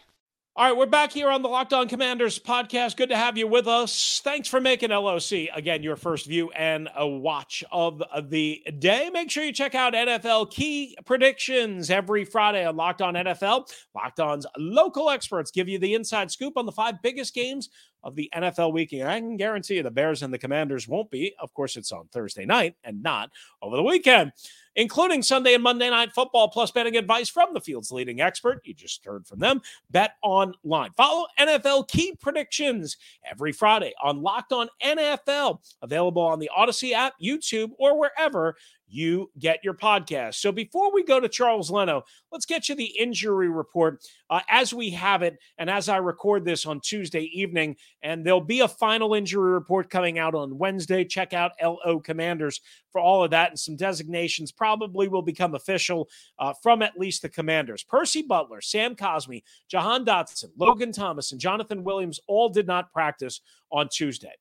All 0.53 0.67
right, 0.67 0.75
we're 0.75 0.85
back 0.85 1.13
here 1.13 1.29
on 1.29 1.41
the 1.41 1.47
Locked 1.47 1.71
On 1.71 1.87
Commanders 1.87 2.37
podcast. 2.37 2.97
Good 2.97 3.07
to 3.07 3.15
have 3.15 3.37
you 3.37 3.47
with 3.47 3.69
us. 3.69 4.19
Thanks 4.21 4.49
for 4.49 4.59
making 4.59 4.89
LOC 4.89 5.47
again 5.55 5.81
your 5.81 5.95
first 5.95 6.25
view 6.25 6.51
and 6.51 6.89
a 6.93 7.07
watch 7.07 7.63
of 7.71 8.03
the 8.27 8.61
day. 8.79 9.09
Make 9.13 9.31
sure 9.31 9.45
you 9.45 9.53
check 9.53 9.75
out 9.75 9.93
NFL 9.93 10.51
key 10.51 10.97
predictions 11.05 11.89
every 11.89 12.25
Friday 12.25 12.65
on 12.65 12.75
Locked 12.75 13.01
On 13.01 13.13
NFL. 13.13 13.71
Locked 13.95 14.19
On's 14.19 14.45
local 14.57 15.09
experts 15.09 15.51
give 15.51 15.69
you 15.69 15.79
the 15.79 15.93
inside 15.93 16.29
scoop 16.29 16.57
on 16.57 16.65
the 16.65 16.71
five 16.73 17.01
biggest 17.01 17.33
games 17.33 17.69
of 18.03 18.17
the 18.17 18.29
NFL 18.35 18.73
weekend. 18.73 19.07
I 19.07 19.21
can 19.21 19.37
guarantee 19.37 19.75
you 19.75 19.83
the 19.83 19.89
Bears 19.89 20.21
and 20.21 20.33
the 20.33 20.37
Commanders 20.37 20.85
won't 20.85 21.09
be. 21.09 21.33
Of 21.39 21.53
course, 21.53 21.77
it's 21.77 21.93
on 21.93 22.09
Thursday 22.11 22.45
night 22.45 22.75
and 22.83 23.01
not 23.01 23.29
over 23.61 23.77
the 23.77 23.83
weekend 23.83 24.33
including 24.75 25.21
Sunday 25.21 25.53
and 25.53 25.63
Monday 25.63 25.89
night 25.89 26.13
football 26.13 26.47
plus 26.47 26.71
betting 26.71 26.97
advice 26.97 27.29
from 27.29 27.53
the 27.53 27.61
field's 27.61 27.91
leading 27.91 28.21
expert. 28.21 28.61
You 28.63 28.73
just 28.73 29.03
heard 29.05 29.27
from 29.27 29.39
them. 29.39 29.61
Bet 29.89 30.15
online. 30.23 30.91
Follow 30.95 31.27
NFL 31.39 31.87
key 31.87 32.15
predictions 32.19 32.97
every 33.29 33.51
Friday 33.51 33.93
on 34.01 34.21
Locked 34.21 34.53
On 34.53 34.69
NFL, 34.83 35.59
available 35.81 36.21
on 36.21 36.39
the 36.39 36.49
Audacy 36.57 36.93
app, 36.93 37.13
YouTube, 37.21 37.71
or 37.77 37.99
wherever 37.99 38.55
you 38.91 39.31
get 39.39 39.63
your 39.63 39.73
podcast. 39.73 40.35
So 40.35 40.51
before 40.51 40.93
we 40.93 41.03
go 41.03 41.19
to 41.19 41.29
Charles 41.29 41.71
Leno, 41.71 42.03
let's 42.31 42.45
get 42.45 42.69
you 42.69 42.75
the 42.75 42.97
injury 42.99 43.49
report 43.49 44.03
uh, 44.29 44.41
as 44.49 44.73
we 44.73 44.91
have 44.91 45.23
it. 45.23 45.37
And 45.57 45.69
as 45.69 45.89
I 45.89 45.97
record 45.97 46.45
this 46.45 46.65
on 46.65 46.81
Tuesday 46.81 47.29
evening, 47.33 47.77
and 48.03 48.25
there'll 48.25 48.41
be 48.41 48.59
a 48.59 48.67
final 48.67 49.13
injury 49.13 49.51
report 49.51 49.89
coming 49.89 50.19
out 50.19 50.35
on 50.35 50.57
Wednesday. 50.57 51.05
Check 51.05 51.33
out 51.33 51.53
LO 51.61 51.99
Commanders 51.99 52.61
for 52.91 52.99
all 52.99 53.23
of 53.23 53.31
that. 53.31 53.51
And 53.51 53.59
some 53.59 53.75
designations 53.75 54.51
probably 54.51 55.07
will 55.07 55.21
become 55.21 55.55
official 55.55 56.09
uh, 56.39 56.53
from 56.61 56.81
at 56.81 56.99
least 56.99 57.21
the 57.21 57.29
Commanders. 57.29 57.83
Percy 57.83 58.21
Butler, 58.21 58.61
Sam 58.61 58.95
Cosmi, 58.95 59.43
Jahan 59.69 60.05
Dotson, 60.05 60.51
Logan 60.57 60.91
Thomas, 60.91 61.31
and 61.31 61.39
Jonathan 61.39 61.83
Williams 61.83 62.19
all 62.27 62.49
did 62.49 62.67
not 62.67 62.91
practice 62.91 63.41
on 63.71 63.87
Tuesday. 63.89 64.33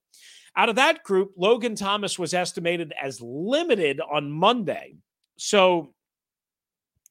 Out 0.56 0.68
of 0.68 0.76
that 0.76 1.04
group, 1.04 1.32
Logan 1.36 1.74
Thomas 1.74 2.18
was 2.18 2.34
estimated 2.34 2.92
as 3.00 3.20
limited 3.20 4.00
on 4.00 4.30
Monday. 4.30 4.96
So, 5.38 5.94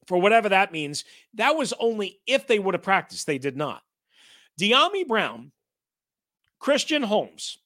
for 0.07 0.19
whatever 0.19 0.49
that 0.49 0.71
means, 0.71 1.05
that 1.35 1.55
was 1.55 1.73
only 1.79 2.19
if 2.27 2.47
they 2.47 2.59
would 2.59 2.73
have 2.73 2.83
practiced. 2.83 3.27
They 3.27 3.37
did 3.37 3.55
not. 3.55 3.81
Dyami 4.59 5.07
Brown, 5.07 5.51
Christian 6.59 7.03
Holmes, 7.03 7.57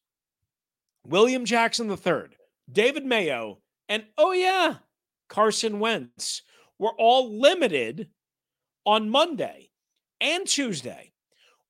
William 1.07 1.45
Jackson 1.45 1.89
III, 1.89 2.37
David 2.71 3.05
Mayo, 3.05 3.59
and 3.89 4.05
oh, 4.17 4.31
yeah, 4.31 4.75
Carson 5.27 5.79
Wentz 5.79 6.43
were 6.77 6.93
all 6.97 7.39
limited 7.39 8.09
on 8.85 9.09
Monday 9.09 9.69
and 10.21 10.45
Tuesday, 10.45 11.11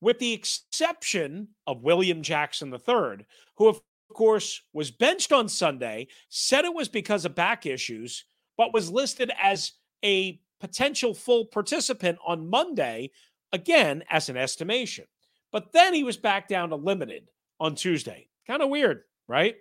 with 0.01 0.19
the 0.19 0.33
exception 0.33 1.49
of 1.65 1.83
William 1.83 2.21
Jackson 2.21 2.73
III, 2.73 3.25
who, 3.55 3.69
of 3.69 3.81
course, 4.13 4.61
was 4.73 4.91
benched 4.91 5.31
on 5.31 5.49
Sunday, 5.49 6.07
said 6.29 6.65
it 6.65 6.73
was 6.73 6.89
because 6.89 7.25
of 7.25 7.35
back 7.35 7.65
issues, 7.65 8.25
but 8.57 8.73
was 8.73 8.91
listed 8.91 9.31
as 9.41 9.73
a 10.03 10.39
potential 10.59 11.13
full 11.13 11.45
participant 11.45 12.17
on 12.25 12.49
Monday, 12.49 13.11
again, 13.51 14.03
as 14.09 14.29
an 14.29 14.37
estimation. 14.37 15.05
But 15.51 15.71
then 15.71 15.93
he 15.93 16.03
was 16.03 16.17
back 16.17 16.47
down 16.47 16.69
to 16.69 16.75
limited 16.75 17.29
on 17.59 17.75
Tuesday. 17.75 18.27
Kind 18.47 18.61
of 18.61 18.69
weird, 18.69 19.03
right? 19.27 19.55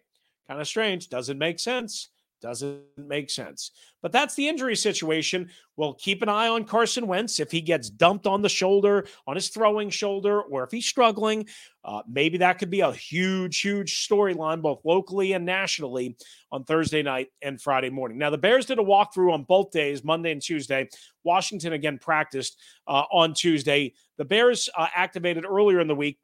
Kind 0.49 0.61
of 0.61 0.67
strange. 0.67 1.09
Doesn't 1.09 1.39
make 1.39 1.59
sense. 1.61 2.09
Doesn't 2.43 2.83
make 2.99 3.31
sense. 3.31 3.71
But 4.03 4.11
that's 4.11 4.35
the 4.35 4.49
injury 4.49 4.75
situation. 4.75 5.49
We'll 5.77 5.95
keep 5.95 6.23
an 6.23 6.29
eye 6.29 6.49
on 6.49 6.65
Carson 6.65 7.07
Wentz. 7.07 7.39
If 7.39 7.53
he 7.53 7.61
gets 7.61 7.89
dumped 7.89 8.27
on 8.27 8.43
the 8.43 8.49
shoulder, 8.49 9.07
on 9.29 9.37
his 9.37 9.49
throwing 9.49 9.91
shoulder, 9.91 10.43
or 10.43 10.65
if 10.65 10.73
he's 10.73 10.85
struggling, 10.85 11.47
uh, 11.85 12.03
maybe 12.11 12.39
that 12.39 12.59
could 12.59 12.69
be 12.69 12.81
a 12.81 12.93
huge, 12.93 13.61
huge 13.61 14.09
storyline, 14.09 14.61
both 14.61 14.81
locally 14.85 15.35
and 15.35 15.47
nationally, 15.47 16.17
on 16.51 16.65
Thursday 16.65 17.03
night 17.03 17.29
and 17.43 17.63
Friday 17.63 17.91
morning. 17.91 18.19
Now, 18.19 18.31
the 18.31 18.39
Bears 18.39 18.67
did 18.67 18.81
a 18.81 18.83
walkthrough 18.83 19.33
on 19.33 19.45
both 19.45 19.71
days, 19.71 20.03
Monday 20.03 20.33
and 20.33 20.43
Tuesday. 20.43 20.89
Washington 21.23 21.75
again 21.75 21.99
practiced 21.99 22.61
uh, 22.89 23.05
on 23.13 23.35
Tuesday. 23.35 23.95
The 24.19 24.25
Bears 24.25 24.69
uh, 24.77 24.89
activated 24.95 25.45
earlier 25.45 25.79
in 25.79 25.87
the 25.87 25.95
week 25.95 26.19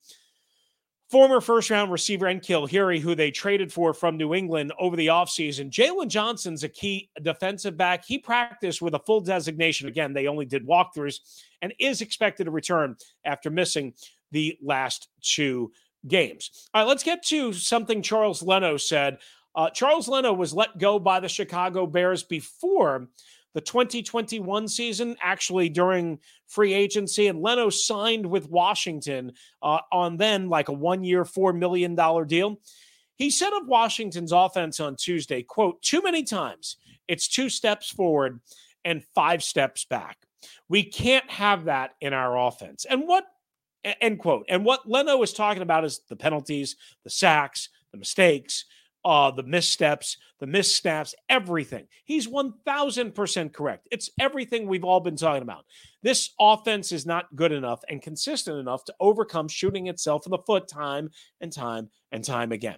former 1.09 1.41
first 1.41 1.71
round 1.71 1.91
receiver 1.91 2.27
N'Keal 2.27 2.71
Harry, 2.71 3.00
who 3.00 3.15
they 3.15 3.31
traded 3.31 3.73
for 3.73 3.95
from 3.95 4.17
New 4.17 4.35
England 4.35 4.73
over 4.79 4.97
the 4.97 5.07
offseason. 5.07 5.71
Jaylon 5.71 6.09
Johnson's 6.09 6.65
a 6.65 6.69
key 6.69 7.11
defensive 7.23 7.77
back. 7.77 8.05
He 8.05 8.19
practiced 8.19 8.83
with 8.83 8.95
a 8.95 9.00
full 9.00 9.21
designation. 9.21 9.88
Again, 9.88 10.12
they 10.12 10.27
only 10.27 10.45
did 10.45 10.67
walkthroughs 10.67 11.21
and 11.62 11.73
is 11.79 12.03
expected 12.03 12.45
to 12.45 12.50
return 12.50 12.97
after 13.25 13.50
missing 13.50 13.95
the 14.31 14.59
last 14.62 15.09
two 15.23 15.73
games. 16.07 16.69
All 16.75 16.83
right, 16.83 16.88
let's 16.88 17.03
get 17.03 17.25
to 17.27 17.53
something 17.53 18.03
Charles 18.03 18.43
Leno 18.43 18.77
said. 18.77 19.19
Uh, 19.55 19.71
Charles 19.71 20.09
Leno 20.09 20.33
was 20.33 20.55
let 20.55 20.79
go 20.79 20.99
by 20.99 21.21
the 21.21 21.29
Chicago 21.29 21.87
Bears 21.87 22.23
before 22.23 23.09
the 23.59 23.62
2021 23.62 24.69
season, 24.69 25.17
actually 25.21 25.69
during 25.69 26.21
free 26.47 26.73
agency. 26.73 27.27
And 27.27 27.43
Leno 27.43 27.71
signed 27.71 28.25
with 28.25 28.49
Washington 28.49 29.33
uh, 29.61 29.81
on 29.91 30.17
then 30.17 30.49
like 30.49 30.69
a 30.69 30.73
one 30.73 31.03
year, 31.03 31.25
$4 31.25 31.59
million 31.59 31.97
deal. 32.29 32.61
He 33.17 33.31
said 33.31 33.53
of 33.53 33.67
Washington's 33.67 34.31
offense 34.31 34.79
on 34.79 34.95
Tuesday, 34.95 35.43
quote, 35.43 35.83
too 35.83 36.00
many 36.03 36.23
times 36.23 36.77
it's 37.09 37.27
two 37.27 37.49
steps 37.49 37.91
forward 37.91 38.38
and 38.85 39.03
five 39.12 39.43
steps 39.43 39.85
back. 39.85 40.19
We 40.69 40.85
can't 40.85 41.29
have 41.29 41.65
that 41.65 41.97
in 42.00 42.12
our 42.12 42.38
offense. 42.38 42.87
And 42.88 43.09
what, 43.09 43.25
end 43.83 44.21
quote. 44.21 44.47
And 44.49 44.65
what 44.65 44.88
Leno 44.88 45.21
is 45.25 45.33
talking 45.33 45.62
about 45.62 45.85
is 45.85 46.03
the 46.09 46.15
penalties, 46.15 46.77
the 47.03 47.11
sacks, 47.11 47.71
the 47.91 47.99
mistakes, 47.99 48.67
uh, 49.09 49.31
the 49.31 49.43
missteps, 49.43 50.19
the 50.38 50.47
missnaps, 50.47 51.15
everything. 51.31 51.87
He's 52.05 52.29
1000% 52.29 53.55
correct. 53.55 53.88
It's 53.91 54.11
everything 54.21 54.69
we've 54.69 54.85
all 54.85 55.00
been 55.00 55.17
talking 55.17 55.41
about. 55.41 55.65
This 56.03 56.35
offense 56.38 56.93
is 56.93 57.07
not 57.07 57.35
good 57.35 57.50
enough 57.50 57.83
and 57.88 58.03
consistent 58.03 58.59
enough 58.59 58.85
to 58.85 58.95
overcome 59.00 59.49
shooting 59.49 59.87
itself 59.87 60.27
in 60.27 60.31
the 60.31 60.38
foot 60.47 60.69
time 60.69 61.09
and 61.41 61.50
time 61.50 61.88
and 62.12 62.23
time 62.23 62.53
again. 62.53 62.77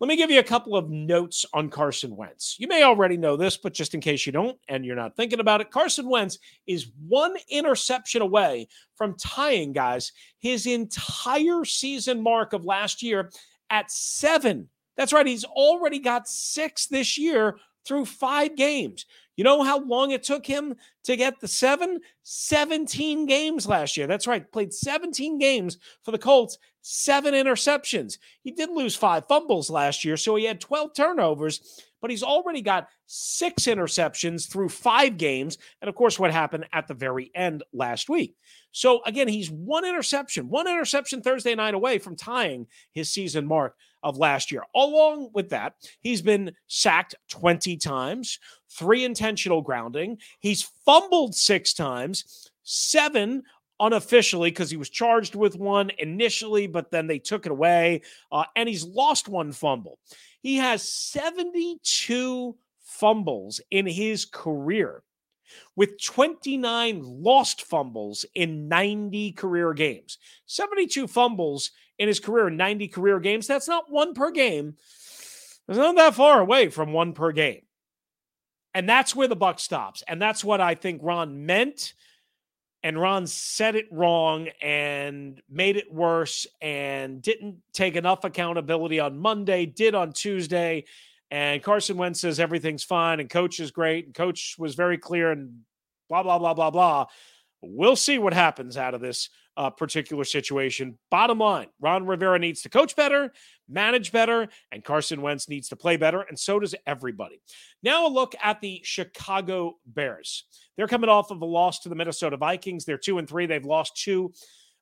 Let 0.00 0.08
me 0.08 0.16
give 0.16 0.30
you 0.30 0.38
a 0.38 0.44
couple 0.44 0.76
of 0.76 0.90
notes 0.90 1.46
on 1.54 1.70
Carson 1.70 2.14
Wentz. 2.14 2.56
You 2.58 2.68
may 2.68 2.82
already 2.82 3.16
know 3.16 3.38
this, 3.38 3.56
but 3.56 3.72
just 3.72 3.94
in 3.94 4.02
case 4.02 4.26
you 4.26 4.32
don't 4.32 4.58
and 4.68 4.84
you're 4.84 4.96
not 4.96 5.16
thinking 5.16 5.40
about 5.40 5.62
it, 5.62 5.70
Carson 5.70 6.10
Wentz 6.10 6.38
is 6.66 6.90
one 7.08 7.36
interception 7.48 8.20
away 8.20 8.68
from 8.96 9.16
tying, 9.16 9.72
guys, 9.72 10.12
his 10.40 10.66
entire 10.66 11.64
season 11.64 12.22
mark 12.22 12.52
of 12.52 12.66
last 12.66 13.02
year 13.02 13.30
at 13.70 13.90
seven 13.90 14.68
that's 14.96 15.12
right. 15.12 15.26
He's 15.26 15.44
already 15.44 15.98
got 15.98 16.28
six 16.28 16.86
this 16.86 17.18
year 17.18 17.56
through 17.84 18.04
five 18.04 18.56
games. 18.56 19.06
You 19.36 19.44
know 19.44 19.62
how 19.62 19.80
long 19.80 20.10
it 20.10 20.22
took 20.22 20.44
him 20.44 20.74
to 21.04 21.16
get 21.16 21.40
the 21.40 21.48
seven? 21.48 22.00
17 22.24 23.24
games 23.24 23.66
last 23.66 23.96
year. 23.96 24.06
That's 24.06 24.26
right. 24.26 24.50
Played 24.52 24.74
17 24.74 25.38
games 25.38 25.78
for 26.02 26.10
the 26.10 26.18
Colts, 26.18 26.58
seven 26.82 27.32
interceptions. 27.32 28.18
He 28.42 28.50
did 28.50 28.68
lose 28.68 28.94
five 28.94 29.26
fumbles 29.28 29.70
last 29.70 30.04
year, 30.04 30.18
so 30.18 30.36
he 30.36 30.44
had 30.44 30.60
12 30.60 30.92
turnovers, 30.94 31.82
but 32.02 32.10
he's 32.10 32.22
already 32.22 32.60
got 32.60 32.88
six 33.06 33.62
interceptions 33.62 34.46
through 34.46 34.68
five 34.68 35.16
games. 35.16 35.56
And 35.80 35.88
of 35.88 35.94
course, 35.94 36.18
what 36.18 36.32
happened 36.32 36.66
at 36.72 36.86
the 36.86 36.94
very 36.94 37.30
end 37.34 37.62
last 37.72 38.10
week. 38.10 38.36
So 38.72 39.02
again, 39.04 39.28
he's 39.28 39.50
one 39.50 39.86
interception, 39.86 40.50
one 40.50 40.68
interception 40.68 41.22
Thursday 41.22 41.54
night 41.54 41.74
away 41.74 41.98
from 41.98 42.14
tying 42.14 42.66
his 42.92 43.08
season 43.08 43.46
mark 43.46 43.74
of 44.02 44.18
last 44.18 44.50
year. 44.50 44.62
Along 44.74 45.30
with 45.32 45.50
that, 45.50 45.74
he's 46.00 46.22
been 46.22 46.52
sacked 46.66 47.14
20 47.28 47.76
times, 47.76 48.38
three 48.68 49.04
intentional 49.04 49.62
grounding. 49.62 50.18
He's 50.40 50.62
fumbled 50.84 51.34
six 51.34 51.74
times, 51.74 52.50
seven 52.62 53.42
unofficially 53.80 54.50
because 54.50 54.70
he 54.70 54.76
was 54.76 54.90
charged 54.90 55.34
with 55.34 55.56
one 55.56 55.90
initially, 55.98 56.66
but 56.66 56.90
then 56.90 57.06
they 57.06 57.18
took 57.18 57.46
it 57.46 57.52
away. 57.52 58.02
Uh, 58.30 58.44
and 58.54 58.68
he's 58.68 58.84
lost 58.84 59.28
one 59.28 59.52
fumble. 59.52 59.98
He 60.42 60.56
has 60.56 60.82
72 60.82 62.56
fumbles 62.82 63.60
in 63.70 63.86
his 63.86 64.24
career 64.24 65.02
with 65.76 66.00
29 66.02 67.00
lost 67.02 67.62
fumbles 67.62 68.24
in 68.34 68.68
90 68.68 69.32
career 69.32 69.72
games. 69.72 70.18
72 70.46 71.06
fumbles 71.06 71.70
in 72.00 72.08
his 72.08 72.18
career 72.18 72.48
90 72.48 72.88
career 72.88 73.20
games. 73.20 73.46
That's 73.46 73.68
not 73.68 73.92
one 73.92 74.14
per 74.14 74.30
game. 74.30 74.74
It's 75.68 75.78
not 75.78 75.96
that 75.96 76.14
far 76.14 76.40
away 76.40 76.70
from 76.70 76.92
one 76.92 77.12
per 77.12 77.30
game. 77.30 77.60
And 78.74 78.88
that's 78.88 79.14
where 79.14 79.28
the 79.28 79.36
buck 79.36 79.60
stops. 79.60 80.02
And 80.08 80.20
that's 80.20 80.42
what 80.42 80.62
I 80.62 80.74
think 80.74 81.02
Ron 81.04 81.44
meant. 81.44 81.92
And 82.82 82.98
Ron 82.98 83.26
said 83.26 83.76
it 83.76 83.86
wrong 83.92 84.48
and 84.62 85.42
made 85.50 85.76
it 85.76 85.92
worse 85.92 86.46
and 86.62 87.20
didn't 87.20 87.58
take 87.74 87.96
enough 87.96 88.24
accountability 88.24 88.98
on 88.98 89.18
Monday, 89.18 89.66
did 89.66 89.94
on 89.94 90.12
Tuesday. 90.12 90.84
And 91.30 91.62
Carson 91.62 91.98
Wentz 91.98 92.22
says 92.22 92.40
everything's 92.40 92.82
fine 92.82 93.20
and 93.20 93.28
coach 93.28 93.60
is 93.60 93.70
great. 93.70 94.06
And 94.06 94.14
coach 94.14 94.56
was 94.58 94.74
very 94.74 94.96
clear 94.96 95.32
and 95.32 95.60
blah, 96.08 96.22
blah, 96.22 96.38
blah, 96.38 96.54
blah, 96.54 96.70
blah. 96.70 97.06
We'll 97.60 97.94
see 97.94 98.18
what 98.18 98.32
happens 98.32 98.78
out 98.78 98.94
of 98.94 99.02
this 99.02 99.28
uh, 99.56 99.70
particular 99.70 100.24
situation. 100.24 100.98
Bottom 101.10 101.38
line 101.38 101.68
Ron 101.80 102.06
Rivera 102.06 102.38
needs 102.38 102.62
to 102.62 102.68
coach 102.68 102.96
better, 102.96 103.32
manage 103.68 104.12
better, 104.12 104.48
and 104.72 104.84
Carson 104.84 105.22
Wentz 105.22 105.48
needs 105.48 105.68
to 105.68 105.76
play 105.76 105.96
better. 105.96 106.20
And 106.22 106.38
so 106.38 106.58
does 106.58 106.74
everybody. 106.86 107.40
Now, 107.82 108.06
a 108.06 108.08
look 108.08 108.34
at 108.42 108.60
the 108.60 108.80
Chicago 108.84 109.74
Bears. 109.86 110.44
They're 110.76 110.88
coming 110.88 111.10
off 111.10 111.30
of 111.30 111.42
a 111.42 111.46
loss 111.46 111.80
to 111.80 111.88
the 111.88 111.94
Minnesota 111.94 112.36
Vikings. 112.36 112.84
They're 112.84 112.98
two 112.98 113.18
and 113.18 113.28
three, 113.28 113.46
they've 113.46 113.64
lost 113.64 113.96
two 113.96 114.32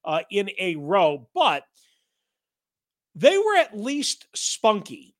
uh, 0.05 0.21
in 0.31 0.51
a 0.59 0.77
row, 0.77 1.29
but 1.35 1.65
they 3.15 3.37
were 3.37 3.57
at 3.57 3.77
least 3.77 4.27
spunky 4.35 5.15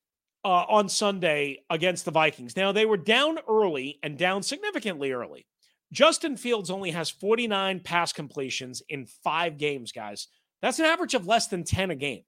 uh, 0.45 0.63
on 0.69 0.87
Sunday 0.87 1.63
against 1.69 2.05
the 2.05 2.11
Vikings. 2.11 2.55
Now, 2.55 2.71
they 2.71 2.85
were 2.85 2.97
down 2.97 3.39
early 3.47 3.99
and 4.03 4.17
down 4.17 4.41
significantly 4.41 5.11
early. 5.11 5.45
Justin 5.91 6.37
Fields 6.37 6.69
only 6.69 6.91
has 6.91 7.09
49 7.09 7.79
pass 7.81 8.13
completions 8.13 8.81
in 8.89 9.05
five 9.23 9.57
games, 9.57 9.91
guys. 9.91 10.27
That's 10.61 10.79
an 10.79 10.85
average 10.85 11.13
of 11.13 11.27
less 11.27 11.47
than 11.47 11.63
10 11.63 11.91
a 11.91 11.95
game. 11.95 12.23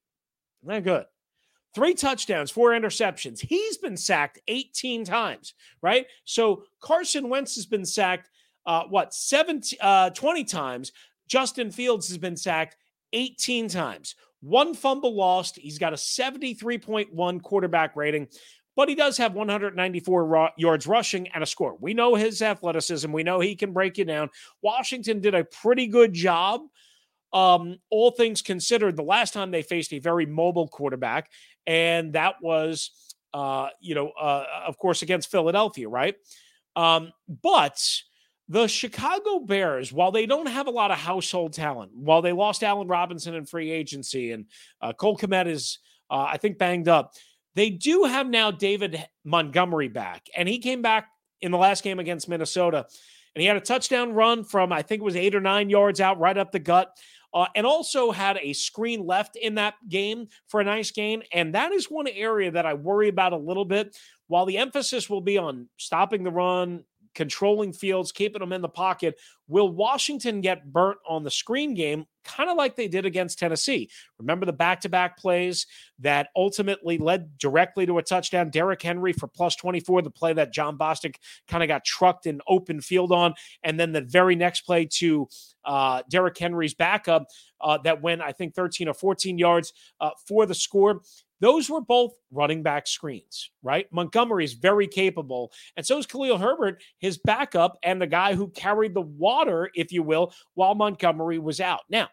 Not 0.63 0.83
good. 0.83 1.05
Three 1.73 1.93
touchdowns, 1.93 2.51
four 2.51 2.71
interceptions. 2.71 3.39
He's 3.39 3.77
been 3.77 3.95
sacked 3.95 4.39
18 4.47 5.05
times, 5.05 5.53
right? 5.81 6.05
So 6.25 6.63
Carson 6.81 7.29
Wentz 7.29 7.55
has 7.55 7.65
been 7.65 7.85
sacked, 7.85 8.29
uh, 8.65 8.83
what, 8.89 9.13
17, 9.13 9.79
uh, 9.79 10.09
20 10.09 10.43
times. 10.43 10.91
Justin 11.27 11.71
Fields 11.71 12.09
has 12.09 12.17
been 12.17 12.35
sacked 12.35 12.75
18 13.13 13.69
times. 13.69 14.15
One 14.41 14.73
fumble 14.73 15.15
lost. 15.15 15.57
He's 15.57 15.77
got 15.77 15.93
a 15.93 15.97
73.1 15.97 17.41
quarterback 17.41 17.95
rating, 17.95 18.27
but 18.75 18.89
he 18.89 18.95
does 18.95 19.17
have 19.17 19.33
194 19.33 20.51
yards 20.57 20.87
rushing 20.87 21.27
and 21.29 21.43
a 21.43 21.45
score. 21.45 21.77
We 21.79 21.93
know 21.93 22.15
his 22.15 22.41
athleticism. 22.41 23.11
We 23.11 23.23
know 23.23 23.39
he 23.39 23.55
can 23.55 23.73
break 23.73 23.97
you 23.97 24.05
down. 24.05 24.29
Washington 24.61 25.19
did 25.19 25.35
a 25.35 25.43
pretty 25.43 25.87
good 25.87 26.13
job. 26.13 26.61
Um, 27.33 27.77
all 27.89 28.11
things 28.11 28.41
considered, 28.41 28.97
the 28.97 29.03
last 29.03 29.33
time 29.33 29.51
they 29.51 29.61
faced 29.61 29.93
a 29.93 29.99
very 29.99 30.25
mobile 30.25 30.67
quarterback, 30.67 31.29
and 31.65 32.13
that 32.13 32.35
was, 32.41 32.91
uh, 33.33 33.69
you 33.79 33.95
know, 33.95 34.09
uh, 34.09 34.45
of 34.67 34.77
course, 34.77 35.01
against 35.01 35.31
Philadelphia, 35.31 35.87
right? 35.87 36.15
Um, 36.75 37.11
but 37.41 37.81
the 38.49 38.67
Chicago 38.67 39.39
Bears, 39.39 39.93
while 39.93 40.11
they 40.11 40.25
don't 40.25 40.47
have 40.47 40.67
a 40.67 40.71
lot 40.71 40.91
of 40.91 40.97
household 40.97 41.53
talent, 41.53 41.91
while 41.93 42.21
they 42.21 42.33
lost 42.33 42.63
Allen 42.63 42.89
Robinson 42.89 43.33
in 43.33 43.45
free 43.45 43.71
agency 43.71 44.31
and 44.31 44.45
uh, 44.81 44.91
Cole 44.91 45.17
Kmet 45.17 45.47
is, 45.47 45.79
uh, 46.09 46.27
I 46.29 46.35
think, 46.35 46.57
banged 46.57 46.89
up, 46.89 47.13
they 47.55 47.69
do 47.69 48.03
have 48.03 48.27
now 48.27 48.51
David 48.51 49.03
Montgomery 49.23 49.87
back. 49.87 50.27
And 50.35 50.47
he 50.47 50.59
came 50.59 50.81
back 50.81 51.07
in 51.41 51.51
the 51.51 51.57
last 51.57 51.83
game 51.83 51.99
against 51.99 52.29
Minnesota 52.29 52.85
and 53.35 53.41
he 53.41 53.47
had 53.47 53.57
a 53.57 53.61
touchdown 53.61 54.13
run 54.13 54.43
from, 54.43 54.73
I 54.73 54.81
think 54.81 55.01
it 55.01 55.05
was 55.05 55.15
eight 55.15 55.35
or 55.35 55.41
nine 55.41 55.69
yards 55.69 56.01
out, 56.01 56.19
right 56.19 56.37
up 56.37 56.51
the 56.51 56.59
gut. 56.59 56.95
Uh, 57.33 57.45
and 57.55 57.65
also 57.65 58.11
had 58.11 58.37
a 58.41 58.51
screen 58.51 59.05
left 59.05 59.37
in 59.37 59.55
that 59.55 59.75
game 59.87 60.27
for 60.49 60.59
a 60.59 60.65
nice 60.65 60.91
gain. 60.91 61.23
And 61.31 61.55
that 61.55 61.71
is 61.71 61.85
one 61.85 62.09
area 62.09 62.51
that 62.51 62.65
I 62.65 62.73
worry 62.73 63.07
about 63.07 63.31
a 63.31 63.37
little 63.37 63.63
bit. 63.63 63.95
While 64.27 64.45
the 64.45 64.57
emphasis 64.57 65.09
will 65.09 65.21
be 65.21 65.37
on 65.37 65.69
stopping 65.77 66.23
the 66.23 66.31
run, 66.31 66.83
controlling 67.15 67.73
fields, 67.73 68.11
keeping 68.11 68.39
them 68.39 68.53
in 68.53 68.61
the 68.61 68.69
pocket. 68.69 69.19
Will 69.47 69.69
Washington 69.69 70.41
get 70.41 70.71
burnt 70.71 70.99
on 71.07 71.23
the 71.23 71.31
screen 71.31 71.73
game, 71.73 72.05
kind 72.23 72.49
of 72.49 72.55
like 72.55 72.75
they 72.75 72.87
did 72.87 73.05
against 73.05 73.37
Tennessee? 73.37 73.89
Remember 74.17 74.45
the 74.45 74.53
back 74.53 74.81
to 74.81 74.89
back 74.89 75.17
plays 75.17 75.67
that 75.99 76.29
ultimately 76.35 76.97
led 76.97 77.37
directly 77.37 77.85
to 77.85 77.97
a 77.97 78.03
touchdown? 78.03 78.49
Derrick 78.49 78.81
Henry 78.81 79.11
for 79.11 79.27
plus 79.27 79.55
24, 79.57 80.03
the 80.03 80.09
play 80.09 80.33
that 80.33 80.53
Jon 80.53 80.77
Bostic 80.77 81.15
kind 81.47 81.63
of 81.63 81.67
got 81.67 81.83
trucked 81.83 82.27
in 82.27 82.39
open 82.47 82.79
field 82.79 83.11
on. 83.11 83.33
And 83.63 83.79
then 83.79 83.91
the 83.91 84.01
very 84.01 84.35
next 84.35 84.61
play 84.61 84.87
to 84.93 85.27
uh, 85.65 86.03
Derrick 86.09 86.37
Henry's 86.37 86.73
backup 86.73 87.27
uh, 87.59 87.77
that 87.83 88.01
went, 88.01 88.21
I 88.21 88.31
think, 88.31 88.55
13 88.55 88.87
or 88.87 88.93
14 88.93 89.37
yards 89.37 89.73
uh, 89.99 90.11
for 90.27 90.45
the 90.45 90.55
score. 90.55 91.01
Those 91.41 91.69
were 91.69 91.81
both 91.81 92.13
running 92.31 92.63
back 92.63 92.87
screens, 92.87 93.49
right? 93.63 93.91
Montgomery 93.91 94.45
is 94.45 94.53
very 94.53 94.87
capable. 94.87 95.51
And 95.75 95.85
so 95.85 95.97
is 95.97 96.05
Khalil 96.05 96.37
Herbert, 96.37 96.81
his 96.99 97.17
backup, 97.17 97.77
and 97.83 98.01
the 98.01 98.07
guy 98.07 98.35
who 98.35 98.47
carried 98.49 98.93
the 98.93 99.01
water, 99.01 99.69
if 99.73 99.91
you 99.91 100.03
will, 100.03 100.33
while 100.53 100.75
Montgomery 100.75 101.39
was 101.39 101.59
out. 101.59 101.81
Now, 101.89 102.09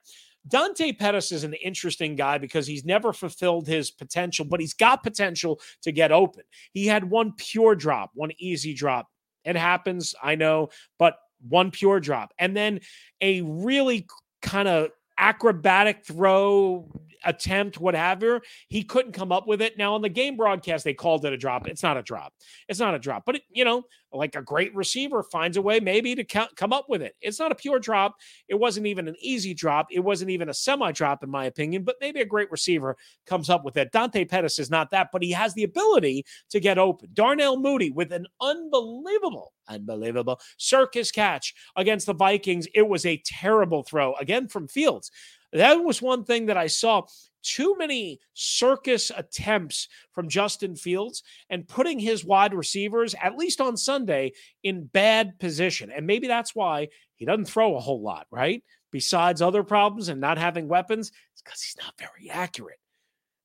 Dante 0.48 0.92
Pettis 0.92 1.30
is 1.30 1.44
an 1.44 1.54
interesting 1.54 2.16
guy 2.16 2.38
because 2.38 2.66
he's 2.66 2.84
never 2.84 3.12
fulfilled 3.12 3.66
his 3.66 3.90
potential, 3.90 4.46
but 4.46 4.60
he's 4.60 4.74
got 4.74 5.02
potential 5.02 5.60
to 5.82 5.92
get 5.92 6.10
open. 6.10 6.44
He 6.72 6.86
had 6.86 7.04
one 7.04 7.34
pure 7.36 7.74
drop, 7.74 8.10
one 8.14 8.30
easy 8.38 8.72
drop. 8.72 9.08
It 9.44 9.56
happens, 9.56 10.14
I 10.22 10.36
know, 10.36 10.70
but 10.98 11.18
one 11.46 11.70
pure 11.70 12.00
drop. 12.00 12.32
And 12.38 12.56
then 12.56 12.80
a 13.20 13.42
really 13.42 14.06
kind 14.40 14.68
of 14.68 14.90
acrobatic 15.18 16.04
throw 16.06 16.88
attempt, 17.24 17.78
whatever. 17.78 18.40
He 18.68 18.82
couldn't 18.84 19.12
come 19.12 19.32
up 19.32 19.46
with 19.46 19.60
it. 19.60 19.76
Now 19.76 19.94
on 19.94 20.02
the 20.02 20.08
game 20.08 20.36
broadcast, 20.36 20.84
they 20.84 20.94
called 20.94 21.24
it 21.24 21.32
a 21.32 21.36
drop. 21.36 21.66
It's 21.66 21.82
not 21.82 21.96
a 21.96 22.02
drop. 22.02 22.32
It's 22.68 22.80
not 22.80 22.94
a 22.94 22.98
drop. 22.98 23.24
But 23.26 23.36
it, 23.36 23.42
you 23.50 23.64
know, 23.64 23.82
like 24.12 24.36
a 24.36 24.42
great 24.42 24.74
receiver 24.74 25.22
finds 25.22 25.56
a 25.56 25.62
way 25.62 25.80
maybe 25.80 26.14
to 26.14 26.24
come 26.24 26.72
up 26.72 26.86
with 26.88 27.02
it. 27.02 27.14
It's 27.20 27.38
not 27.38 27.52
a 27.52 27.56
pure 27.56 27.78
drop. 27.78 28.16
It 28.48 28.54
wasn't 28.54 28.86
even 28.86 29.08
an 29.08 29.16
easy 29.20 29.54
drop. 29.54 29.88
It 29.90 30.00
wasn't 30.00 30.30
even 30.30 30.48
a 30.48 30.54
semi 30.54 30.92
drop, 30.92 31.22
in 31.22 31.30
my 31.30 31.46
opinion. 31.46 31.84
But 31.84 31.96
maybe 32.00 32.20
a 32.20 32.26
great 32.26 32.50
receiver 32.50 32.96
comes 33.26 33.50
up 33.50 33.64
with 33.64 33.76
it. 33.76 33.92
Dante 33.92 34.24
Pettis 34.24 34.58
is 34.58 34.70
not 34.70 34.90
that, 34.90 35.08
but 35.12 35.22
he 35.22 35.30
has 35.32 35.54
the 35.54 35.64
ability 35.64 36.24
to 36.50 36.60
get 36.60 36.78
open. 36.78 37.10
Darnell 37.12 37.58
Mooney 37.58 37.90
with 37.90 38.12
an 38.12 38.26
unbelievable 38.40 39.52
unbelievable 39.68 40.40
circus 40.56 41.10
catch 41.10 41.54
against 41.76 42.06
the 42.06 42.14
Vikings. 42.14 42.66
It 42.74 42.88
was 42.88 43.04
a 43.06 43.22
terrible 43.24 43.82
throw 43.82 44.14
again 44.14 44.48
from 44.48 44.66
Fields. 44.66 45.10
That 45.52 45.74
was 45.74 46.02
one 46.02 46.24
thing 46.24 46.46
that 46.46 46.56
I 46.56 46.66
saw 46.66 47.06
too 47.42 47.76
many 47.78 48.20
circus 48.34 49.10
attempts 49.16 49.88
from 50.12 50.28
Justin 50.28 50.76
Fields 50.76 51.22
and 51.48 51.66
putting 51.66 51.98
his 51.98 52.24
wide 52.24 52.52
receivers, 52.52 53.14
at 53.22 53.36
least 53.36 53.60
on 53.60 53.76
Sunday, 53.76 54.32
in 54.62 54.84
bad 54.84 55.38
position. 55.38 55.90
And 55.90 56.06
maybe 56.06 56.26
that's 56.26 56.54
why 56.54 56.88
he 57.14 57.24
doesn't 57.24 57.46
throw 57.46 57.76
a 57.76 57.80
whole 57.80 58.02
lot, 58.02 58.26
right? 58.30 58.62
Besides 58.90 59.42
other 59.42 59.62
problems 59.62 60.08
and 60.08 60.20
not 60.20 60.38
having 60.38 60.68
weapons, 60.68 61.10
it's 61.32 61.42
because 61.42 61.62
he's 61.62 61.76
not 61.82 61.94
very 61.98 62.30
accurate. 62.30 62.78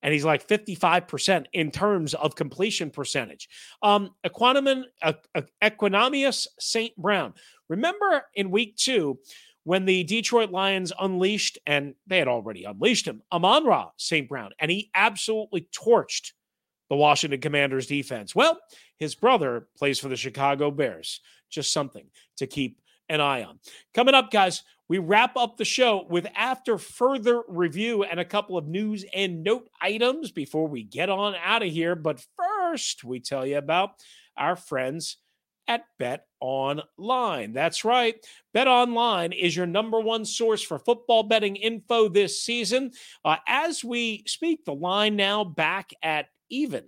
And 0.01 0.11
he's 0.11 0.25
like 0.25 0.45
55% 0.45 1.45
in 1.53 1.71
terms 1.71 2.13
of 2.13 2.35
completion 2.35 2.89
percentage. 2.89 3.47
Um, 3.81 4.09
Equanimus, 4.25 4.83
Equanimeous 5.63 6.47
St. 6.59 6.95
Brown. 6.97 7.33
Remember 7.69 8.25
in 8.35 8.51
week 8.51 8.75
two, 8.75 9.19
when 9.63 9.85
the 9.85 10.03
Detroit 10.03 10.51
Lions 10.51 10.91
unleashed, 10.99 11.57
and 11.65 11.95
they 12.05 12.19
had 12.19 12.27
already 12.27 12.63
unleashed 12.65 13.07
him, 13.07 13.21
Amon-Ra 13.31 13.91
St. 13.97 14.27
Brown, 14.27 14.51
and 14.59 14.69
he 14.69 14.89
absolutely 14.93 15.67
torched 15.71 16.31
the 16.89 16.95
Washington 16.95 17.39
Commanders 17.39 17.87
defense. 17.87 18.35
Well, 18.35 18.59
his 18.97 19.15
brother 19.15 19.67
plays 19.77 19.99
for 19.99 20.09
the 20.09 20.15
Chicago 20.15 20.69
Bears. 20.69 21.21
Just 21.49 21.71
something 21.71 22.05
to 22.37 22.47
keep 22.47 22.81
an 23.09 23.21
eye 23.21 23.43
on. 23.43 23.59
Coming 23.93 24.15
up, 24.15 24.31
guys, 24.31 24.63
we 24.89 24.97
wrap 24.97 25.37
up 25.37 25.57
the 25.57 25.65
show 25.65 26.05
with 26.09 26.27
after 26.35 26.77
further 26.77 27.41
review 27.47 28.03
and 28.03 28.19
a 28.19 28.25
couple 28.25 28.57
of 28.57 28.67
news 28.67 29.05
and 29.13 29.43
note 29.43 29.69
items 29.81 30.31
before 30.31 30.67
we 30.67 30.83
get 30.83 31.09
on 31.09 31.35
out 31.41 31.63
of 31.63 31.69
here. 31.69 31.95
But 31.95 32.25
first, 32.37 33.03
we 33.03 33.19
tell 33.19 33.45
you 33.45 33.57
about 33.57 33.91
our 34.35 34.55
friends 34.55 35.17
at 35.67 35.85
Bet 35.99 36.25
Online. 36.39 37.53
That's 37.53 37.85
right. 37.85 38.15
Bet 38.53 38.67
Online 38.67 39.31
is 39.31 39.55
your 39.55 39.65
number 39.65 39.99
one 39.99 40.25
source 40.25 40.61
for 40.61 40.79
football 40.79 41.23
betting 41.23 41.55
info 41.55 42.09
this 42.09 42.41
season. 42.41 42.91
Uh, 43.23 43.37
as 43.47 43.83
we 43.83 44.23
speak, 44.27 44.65
the 44.65 44.73
line 44.73 45.15
now 45.15 45.43
back 45.43 45.91
at 46.01 46.27
even. 46.49 46.85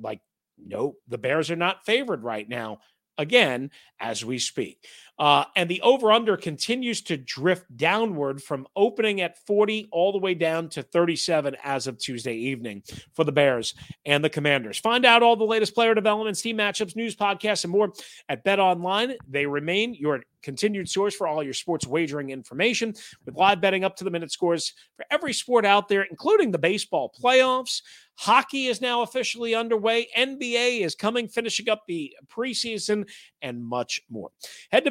Like, 0.00 0.20
no, 0.58 0.94
the 1.08 1.18
Bears 1.18 1.50
are 1.50 1.56
not 1.56 1.84
favored 1.84 2.22
right 2.22 2.48
now 2.48 2.78
again 3.16 3.70
as 4.00 4.24
we 4.24 4.38
speak. 4.38 4.84
Uh, 5.18 5.44
and 5.56 5.68
the 5.68 5.80
over 5.82 6.12
under 6.12 6.36
continues 6.36 7.02
to 7.02 7.16
drift 7.16 7.64
downward 7.76 8.42
from 8.42 8.66
opening 8.76 9.20
at 9.20 9.44
40 9.46 9.88
all 9.90 10.12
the 10.12 10.18
way 10.18 10.34
down 10.34 10.68
to 10.68 10.82
37 10.82 11.56
as 11.64 11.86
of 11.86 11.98
Tuesday 11.98 12.34
evening 12.34 12.82
for 13.14 13.24
the 13.24 13.32
Bears 13.32 13.74
and 14.06 14.22
the 14.22 14.30
Commanders. 14.30 14.78
Find 14.78 15.04
out 15.04 15.22
all 15.22 15.36
the 15.36 15.44
latest 15.44 15.74
player 15.74 15.94
developments, 15.94 16.40
team 16.40 16.58
matchups, 16.58 16.94
news, 16.94 17.16
podcasts, 17.16 17.64
and 17.64 17.72
more 17.72 17.92
at 18.28 18.44
Bet 18.44 18.60
Online. 18.60 19.14
They 19.28 19.46
remain 19.46 19.94
your 19.94 20.22
continued 20.42 20.88
source 20.88 21.14
for 21.14 21.26
all 21.26 21.42
your 21.42 21.52
sports 21.52 21.86
wagering 21.86 22.30
information 22.30 22.94
with 23.24 23.36
live 23.36 23.60
betting 23.60 23.84
up 23.84 23.96
to 23.96 24.04
the 24.04 24.10
minute 24.10 24.30
scores 24.30 24.72
for 24.96 25.04
every 25.10 25.32
sport 25.32 25.66
out 25.66 25.88
there, 25.88 26.02
including 26.02 26.50
the 26.50 26.58
baseball 26.58 27.12
playoffs. 27.20 27.82
Hockey 28.16 28.66
is 28.66 28.80
now 28.80 29.02
officially 29.02 29.54
underway. 29.54 30.08
NBA 30.16 30.80
is 30.80 30.96
coming, 30.96 31.28
finishing 31.28 31.68
up 31.68 31.82
the 31.86 32.16
preseason, 32.26 33.08
and 33.42 33.64
much 33.64 34.00
more. 34.10 34.30
Head 34.72 34.84
to 34.84 34.90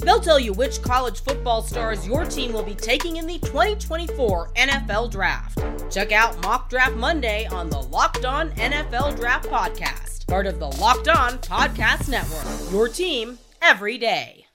They'll 0.00 0.20
tell 0.20 0.40
you 0.40 0.52
which 0.52 0.82
college 0.82 1.22
football 1.22 1.62
stars 1.62 2.06
your 2.06 2.24
team 2.24 2.52
will 2.52 2.62
be 2.62 2.74
taking 2.74 3.16
in 3.16 3.26
the 3.26 3.38
2024 3.38 4.52
NFL 4.54 5.10
Draft. 5.10 5.62
Check 5.90 6.12
out 6.12 6.40
Mock 6.42 6.70
Draft 6.70 6.96
Monday 6.96 7.46
on 7.46 7.70
the 7.70 7.80
Locked 7.80 8.24
On 8.24 8.50
NFL 8.52 9.16
Draft 9.16 9.48
Podcast 9.48 10.10
part 10.30 10.46
of 10.46 10.60
the 10.60 10.68
Locked 10.80 11.08
On 11.08 11.32
Podcast 11.38 12.08
Network. 12.08 12.70
Your 12.70 12.88
team 12.88 13.36
every 13.60 13.98
day. 13.98 14.46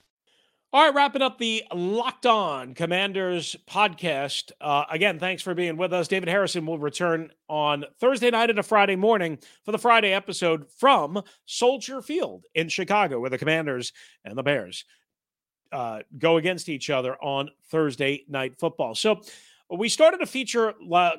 All 0.72 0.86
right, 0.86 0.96
wrapping 0.96 1.22
up 1.22 1.38
the 1.38 1.66
Locked 1.74 2.26
On 2.26 2.74
Commanders 2.74 3.58
podcast. 3.70 4.54
Uh, 4.62 4.86
again, 4.90 5.20
thanks 5.20 5.44
for 5.44 5.54
being 5.54 5.76
with 5.76 5.92
us. 5.92 6.08
David 6.08 6.30
Harrison 6.30 6.66
will 6.66 6.80
return 6.80 7.30
on 7.50 7.84
Thursday 8.00 8.32
night 8.32 8.50
and 8.50 8.58
a 8.58 8.64
Friday 8.64 8.96
morning 8.96 9.38
for 9.66 9.74
the 9.74 9.78
Friday 9.78 10.14
episode 10.14 10.72
from 10.72 11.22
Soldier 11.46 12.02
Field 12.02 12.46
in 12.56 12.70
Chicago, 12.70 13.20
where 13.20 13.30
the 13.30 13.38
Commanders 13.38 13.92
and 14.24 14.38
the 14.38 14.44
Bears 14.44 14.86
uh, 15.72 16.00
go 16.18 16.38
against 16.38 16.70
each 16.70 16.90
other 16.90 17.16
on 17.22 17.50
Thursday 17.70 18.24
night 18.28 18.58
football. 18.58 18.96
So 18.96 19.22
we 19.70 19.90
started 19.90 20.22
a 20.22 20.26
feature 20.26 20.74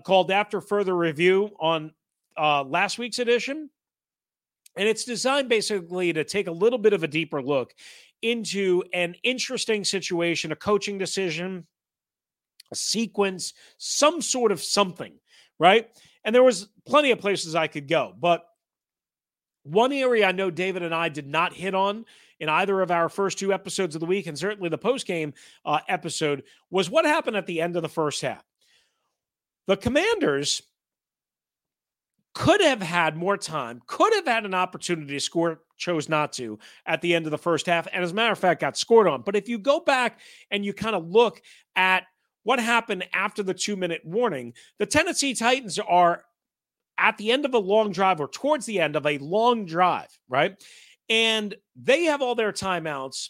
called 0.04 0.30
After 0.30 0.60
Further 0.60 0.96
Review 0.96 1.50
on 1.60 1.92
uh, 2.36 2.62
last 2.62 2.98
week's 2.98 3.18
edition. 3.18 3.70
And 4.76 4.86
it's 4.86 5.04
designed 5.04 5.48
basically 5.48 6.12
to 6.12 6.22
take 6.22 6.48
a 6.48 6.52
little 6.52 6.78
bit 6.78 6.92
of 6.92 7.02
a 7.02 7.08
deeper 7.08 7.42
look 7.42 7.74
into 8.22 8.82
an 8.92 9.14
interesting 9.22 9.84
situation, 9.84 10.52
a 10.52 10.56
coaching 10.56 10.98
decision, 10.98 11.66
a 12.70 12.76
sequence, 12.76 13.54
some 13.78 14.20
sort 14.20 14.52
of 14.52 14.62
something, 14.62 15.14
right? 15.58 15.88
And 16.24 16.34
there 16.34 16.42
was 16.42 16.68
plenty 16.86 17.10
of 17.10 17.20
places 17.20 17.54
I 17.54 17.68
could 17.68 17.88
go, 17.88 18.14
but 18.18 18.46
one 19.66 19.92
area 19.92 20.26
I 20.26 20.32
know 20.32 20.50
David 20.50 20.82
and 20.82 20.94
I 20.94 21.08
did 21.08 21.26
not 21.26 21.52
hit 21.52 21.74
on 21.74 22.04
in 22.38 22.48
either 22.48 22.80
of 22.80 22.90
our 22.90 23.08
first 23.08 23.38
two 23.38 23.52
episodes 23.52 23.94
of 23.94 24.00
the 24.00 24.06
week, 24.06 24.26
and 24.26 24.38
certainly 24.38 24.68
the 24.68 24.78
post 24.78 25.06
game 25.06 25.32
uh, 25.64 25.80
episode, 25.88 26.42
was 26.70 26.90
what 26.90 27.04
happened 27.04 27.36
at 27.36 27.46
the 27.46 27.60
end 27.60 27.76
of 27.76 27.82
the 27.82 27.88
first 27.88 28.20
half. 28.22 28.44
The 29.66 29.76
Commanders 29.76 30.62
could 32.34 32.60
have 32.60 32.82
had 32.82 33.16
more 33.16 33.38
time, 33.38 33.80
could 33.86 34.12
have 34.12 34.26
had 34.26 34.44
an 34.44 34.52
opportunity 34.52 35.14
to 35.14 35.20
score, 35.20 35.62
chose 35.78 36.08
not 36.08 36.34
to 36.34 36.58
at 36.84 37.00
the 37.00 37.14
end 37.14 37.24
of 37.24 37.30
the 37.30 37.38
first 37.38 37.64
half. 37.64 37.88
And 37.90 38.04
as 38.04 38.10
a 38.12 38.14
matter 38.14 38.32
of 38.32 38.38
fact, 38.38 38.60
got 38.60 38.76
scored 38.76 39.08
on. 39.08 39.22
But 39.22 39.36
if 39.36 39.48
you 39.48 39.58
go 39.58 39.80
back 39.80 40.20
and 40.50 40.62
you 40.62 40.74
kind 40.74 40.94
of 40.94 41.08
look 41.08 41.40
at 41.76 42.04
what 42.42 42.60
happened 42.60 43.06
after 43.14 43.42
the 43.42 43.54
two 43.54 43.74
minute 43.74 44.02
warning, 44.04 44.52
the 44.78 44.84
Tennessee 44.84 45.32
Titans 45.32 45.78
are 45.78 46.24
at 46.98 47.16
the 47.18 47.30
end 47.30 47.44
of 47.44 47.54
a 47.54 47.58
long 47.58 47.92
drive 47.92 48.20
or 48.20 48.28
towards 48.28 48.66
the 48.66 48.80
end 48.80 48.96
of 48.96 49.06
a 49.06 49.18
long 49.18 49.66
drive, 49.66 50.08
right? 50.28 50.62
And 51.08 51.54
they 51.74 52.04
have 52.04 52.22
all 52.22 52.34
their 52.34 52.52
timeouts. 52.52 53.28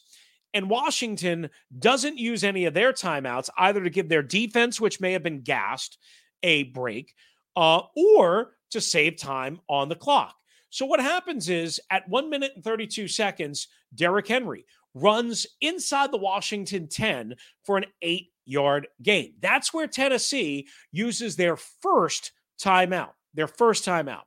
And 0.54 0.70
Washington 0.70 1.50
doesn't 1.78 2.18
use 2.18 2.42
any 2.42 2.64
of 2.64 2.74
their 2.74 2.92
timeouts 2.92 3.50
either 3.58 3.82
to 3.82 3.90
give 3.90 4.08
their 4.08 4.22
defense, 4.22 4.80
which 4.80 5.00
may 5.00 5.12
have 5.12 5.22
been 5.22 5.42
gassed, 5.42 5.98
a 6.42 6.64
break, 6.64 7.14
uh, 7.56 7.82
or 7.94 8.52
to 8.70 8.80
save 8.80 9.16
time 9.16 9.60
on 9.68 9.88
the 9.88 9.94
clock. 9.94 10.34
So 10.70 10.86
what 10.86 11.00
happens 11.00 11.48
is 11.48 11.80
at 11.90 12.08
one 12.08 12.30
minute 12.30 12.52
and 12.54 12.64
32 12.64 13.08
seconds, 13.08 13.68
Derrick 13.94 14.28
Henry 14.28 14.64
runs 14.94 15.46
inside 15.60 16.10
the 16.10 16.18
Washington 16.18 16.88
10 16.88 17.34
for 17.64 17.76
an 17.76 17.84
eight 18.02 18.30
yard 18.44 18.88
gain. 19.02 19.34
That's 19.40 19.74
where 19.74 19.86
Tennessee 19.86 20.68
uses 20.92 21.36
their 21.36 21.56
first 21.56 22.32
timeout, 22.62 23.12
their 23.36 23.46
first 23.46 23.84
timeout. 23.84 24.22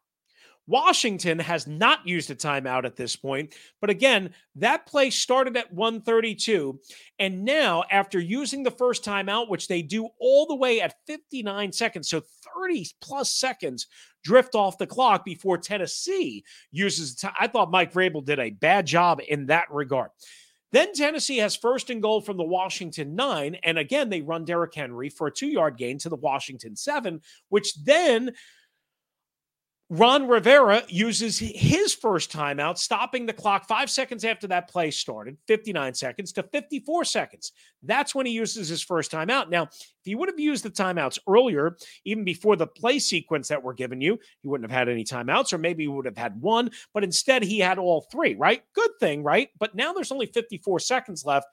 Washington 0.70 1.40
has 1.40 1.66
not 1.66 2.08
used 2.08 2.30
a 2.30 2.36
timeout 2.36 2.86
at 2.86 2.96
this 2.96 3.16
point, 3.16 3.56
but 3.82 3.90
again, 3.90 4.30
that 4.56 4.86
play 4.86 5.10
started 5.10 5.58
at 5.58 5.74
132. 5.74 6.80
And 7.18 7.44
now, 7.44 7.86
after 7.90 8.20
using 8.20 8.62
the 8.62 8.70
first 8.70 9.04
timeout, 9.04 9.50
which 9.50 9.68
they 9.68 9.82
do 9.82 10.10
all 10.20 10.46
the 10.46 10.56
way 10.56 10.80
at 10.80 10.94
59 11.08 11.72
seconds, 11.72 12.08
so 12.08 12.22
30 12.56 12.86
plus 13.02 13.32
seconds 13.32 13.88
drift 14.24 14.54
off 14.54 14.78
the 14.78 14.86
clock 14.86 15.26
before 15.26 15.58
Tennessee 15.58 16.44
uses. 16.72 17.16
T- 17.16 17.28
I 17.40 17.48
thought 17.48 17.72
Mike 17.72 17.92
Vrabel 17.92 18.24
did 18.24 18.38
a 18.40 18.52
bad 18.52 18.86
job 18.86 19.22
in 19.28 19.48
that 19.48 19.72
regard. 19.72 20.12
Then 20.72 20.94
Tennessee 20.94 21.38
has 21.38 21.56
first 21.56 21.90
and 21.90 22.00
goal 22.00 22.22
from 22.22 22.38
the 22.38 22.44
Washington 22.44 23.16
nine. 23.16 23.56
And 23.64 23.80
again, 23.80 24.10
they 24.10 24.22
run 24.22 24.46
Derrick 24.46 24.76
Henry 24.76 25.10
for 25.10 25.26
a 25.26 25.32
two 25.32 25.48
yard 25.48 25.78
gain 25.78 25.98
to 26.00 26.10
the 26.10 26.16
Washington 26.16 26.76
seven, 26.76 27.22
which 27.50 27.74
then 27.84 28.34
Ron 29.92 30.28
Rivera 30.28 30.84
uses 30.88 31.40
his 31.40 31.96
first 31.96 32.32
timeout, 32.32 32.78
stopping 32.78 33.26
the 33.26 33.34
clock 33.34 33.68
five 33.68 33.90
seconds 33.90 34.24
after 34.24 34.46
that 34.46 34.70
play 34.70 34.92
started, 34.92 35.36
59 35.48 35.96
seconds 35.96 36.32
to 36.34 36.44
54 36.44 37.06
seconds. 37.06 37.54
That's 37.82 38.14
when 38.14 38.28
he 38.28 38.32
uses 38.32 38.70
his 38.70 38.84
first 38.84 39.12
timeout. 39.12 39.50
Now, 39.50 39.64
if 39.64 40.04
he 40.04 40.14
would 40.14 40.30
have 40.30 40.40
used 40.40 40.64
the 40.64 40.70
timeouts 40.70 41.18
earlier, 41.28 41.76
even 42.06 42.24
before 42.24 42.56
the 42.56 42.68
play 42.68 43.00
sequence 43.00 43.48
that 43.48 43.64
we're 43.64 43.74
giving 43.74 44.00
you, 44.00 44.20
he 44.44 44.48
wouldn't 44.48 44.70
have 44.70 44.78
had 44.78 44.90
any 44.90 45.04
timeouts, 45.04 45.54
or 45.54 45.58
maybe 45.58 45.86
he 45.86 45.88
would 45.88 46.06
have 46.06 46.18
had 46.18 46.40
one, 46.40 46.70
but 46.94 47.04
instead 47.04 47.42
he 47.42 47.58
had 47.58 47.80
all 47.80 48.06
three, 48.12 48.36
right? 48.36 48.62
Good 48.76 48.92
thing, 49.00 49.24
right? 49.24 49.50
But 49.58 49.74
now 49.74 49.92
there's 49.94 50.12
only 50.12 50.28
54 50.28 50.82
seconds 50.82 51.26
left 51.26 51.48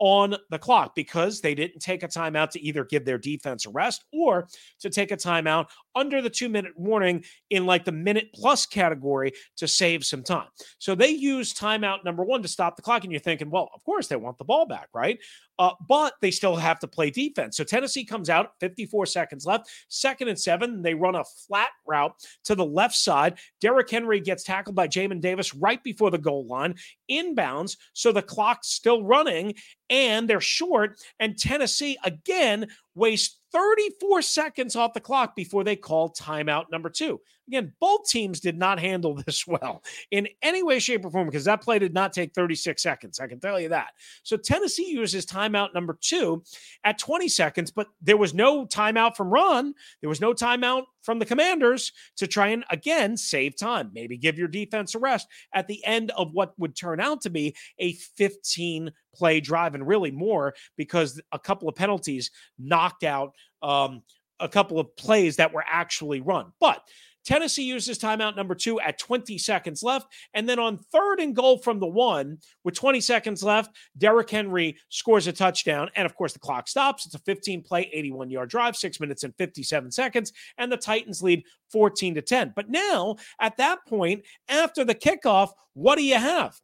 on 0.00 0.34
the 0.48 0.58
clock 0.58 0.94
because 0.94 1.40
they 1.40 1.54
didn't 1.54 1.78
take 1.78 2.02
a 2.02 2.08
timeout 2.08 2.50
to 2.50 2.60
either 2.60 2.84
give 2.84 3.04
their 3.04 3.18
defense 3.18 3.66
a 3.66 3.70
rest 3.70 4.04
or 4.12 4.48
to 4.80 4.88
take 4.88 5.12
a 5.12 5.16
timeout 5.16 5.66
under 5.94 6.22
the 6.22 6.30
two 6.30 6.48
minute 6.48 6.72
warning 6.74 7.22
in 7.50 7.66
like 7.66 7.84
the 7.84 7.92
minute 7.92 8.30
plus 8.34 8.64
category 8.64 9.32
to 9.58 9.68
save 9.68 10.04
some 10.04 10.22
time. 10.22 10.48
So 10.78 10.94
they 10.94 11.10
use 11.10 11.52
timeout 11.52 12.04
number 12.04 12.24
one 12.24 12.42
to 12.42 12.48
stop 12.48 12.76
the 12.76 12.82
clock. 12.82 13.04
And 13.04 13.12
you're 13.12 13.20
thinking, 13.20 13.50
well, 13.50 13.68
of 13.74 13.84
course 13.84 14.08
they 14.08 14.16
want 14.16 14.38
the 14.38 14.44
ball 14.44 14.66
back, 14.66 14.88
right? 14.94 15.18
Uh, 15.60 15.74
but 15.86 16.14
they 16.22 16.30
still 16.30 16.56
have 16.56 16.78
to 16.80 16.88
play 16.88 17.10
defense. 17.10 17.54
So 17.54 17.64
Tennessee 17.64 18.02
comes 18.02 18.30
out, 18.30 18.52
54 18.60 19.04
seconds 19.04 19.44
left, 19.44 19.68
second 19.88 20.28
and 20.28 20.40
seven. 20.40 20.80
They 20.80 20.94
run 20.94 21.14
a 21.14 21.22
flat 21.22 21.68
route 21.86 22.14
to 22.44 22.54
the 22.54 22.64
left 22.64 22.94
side. 22.94 23.38
Derrick 23.60 23.90
Henry 23.90 24.20
gets 24.20 24.42
tackled 24.42 24.74
by 24.74 24.88
Jamin 24.88 25.20
Davis 25.20 25.54
right 25.54 25.82
before 25.84 26.10
the 26.10 26.16
goal 26.16 26.46
line, 26.46 26.76
inbounds. 27.10 27.76
So 27.92 28.10
the 28.10 28.22
clock's 28.22 28.68
still 28.68 29.04
running 29.04 29.52
and 29.90 30.26
they're 30.26 30.40
short. 30.40 30.98
And 31.18 31.38
Tennessee 31.38 31.98
again 32.04 32.68
wastes 32.94 33.36
34 33.52 34.22
seconds 34.22 34.76
off 34.76 34.94
the 34.94 35.00
clock 35.00 35.36
before 35.36 35.64
they 35.64 35.76
call 35.76 36.10
timeout 36.10 36.66
number 36.70 36.88
two. 36.88 37.20
Again, 37.50 37.72
both 37.80 38.08
teams 38.08 38.38
did 38.38 38.56
not 38.56 38.78
handle 38.78 39.14
this 39.26 39.44
well 39.44 39.82
in 40.12 40.28
any 40.40 40.62
way, 40.62 40.78
shape, 40.78 41.04
or 41.04 41.10
form 41.10 41.26
because 41.26 41.44
that 41.46 41.62
play 41.62 41.80
did 41.80 41.92
not 41.92 42.12
take 42.12 42.32
36 42.32 42.80
seconds. 42.80 43.18
I 43.18 43.26
can 43.26 43.40
tell 43.40 43.58
you 43.58 43.70
that. 43.70 43.90
So 44.22 44.36
Tennessee 44.36 44.88
uses 44.88 45.26
timeout 45.26 45.74
number 45.74 45.98
two 46.00 46.44
at 46.84 46.98
20 46.98 47.26
seconds, 47.28 47.72
but 47.72 47.88
there 48.00 48.16
was 48.16 48.34
no 48.34 48.66
timeout 48.66 49.16
from 49.16 49.30
Ron. 49.30 49.74
There 50.00 50.08
was 50.08 50.20
no 50.20 50.32
timeout 50.32 50.84
from 51.02 51.18
the 51.18 51.26
commanders 51.26 51.90
to 52.18 52.28
try 52.28 52.48
and 52.48 52.64
again 52.70 53.16
save 53.16 53.56
time, 53.56 53.90
maybe 53.92 54.16
give 54.16 54.38
your 54.38 54.48
defense 54.48 54.94
a 54.94 55.00
rest 55.00 55.26
at 55.52 55.66
the 55.66 55.84
end 55.84 56.12
of 56.12 56.32
what 56.32 56.52
would 56.56 56.76
turn 56.76 57.00
out 57.00 57.22
to 57.22 57.30
be 57.30 57.56
a 57.80 57.94
15 58.16 58.92
play 59.12 59.40
drive 59.40 59.74
and 59.74 59.88
really 59.88 60.12
more 60.12 60.54
because 60.76 61.20
a 61.32 61.38
couple 61.38 61.68
of 61.68 61.74
penalties 61.74 62.30
knocked 62.58 63.02
out 63.02 63.34
um, 63.60 64.02
a 64.40 64.48
couple 64.48 64.78
of 64.78 64.94
plays 64.96 65.36
that 65.36 65.52
were 65.52 65.64
actually 65.66 66.20
run. 66.20 66.52
But 66.60 66.82
Tennessee 67.24 67.64
uses 67.64 67.98
timeout 67.98 68.36
number 68.36 68.54
two 68.54 68.80
at 68.80 68.98
20 68.98 69.36
seconds 69.38 69.82
left. 69.82 70.06
And 70.34 70.48
then 70.48 70.58
on 70.58 70.78
third 70.92 71.20
and 71.20 71.34
goal 71.34 71.58
from 71.58 71.78
the 71.78 71.86
one, 71.86 72.38
with 72.64 72.74
20 72.74 73.00
seconds 73.00 73.42
left, 73.42 73.76
Derrick 73.98 74.30
Henry 74.30 74.76
scores 74.88 75.26
a 75.26 75.32
touchdown. 75.32 75.90
And 75.96 76.06
of 76.06 76.14
course, 76.14 76.32
the 76.32 76.38
clock 76.38 76.68
stops. 76.68 77.06
It's 77.06 77.14
a 77.14 77.20
15 77.20 77.62
play, 77.62 77.90
81 77.92 78.30
yard 78.30 78.50
drive, 78.50 78.76
six 78.76 79.00
minutes 79.00 79.24
and 79.24 79.34
57 79.36 79.90
seconds. 79.90 80.32
And 80.58 80.70
the 80.70 80.76
Titans 80.76 81.22
lead 81.22 81.44
14 81.70 82.14
to 82.14 82.22
10. 82.22 82.52
But 82.56 82.70
now, 82.70 83.16
at 83.40 83.56
that 83.58 83.78
point, 83.86 84.24
after 84.48 84.84
the 84.84 84.94
kickoff, 84.94 85.50
what 85.74 85.96
do 85.96 86.04
you 86.04 86.16
have? 86.16 86.58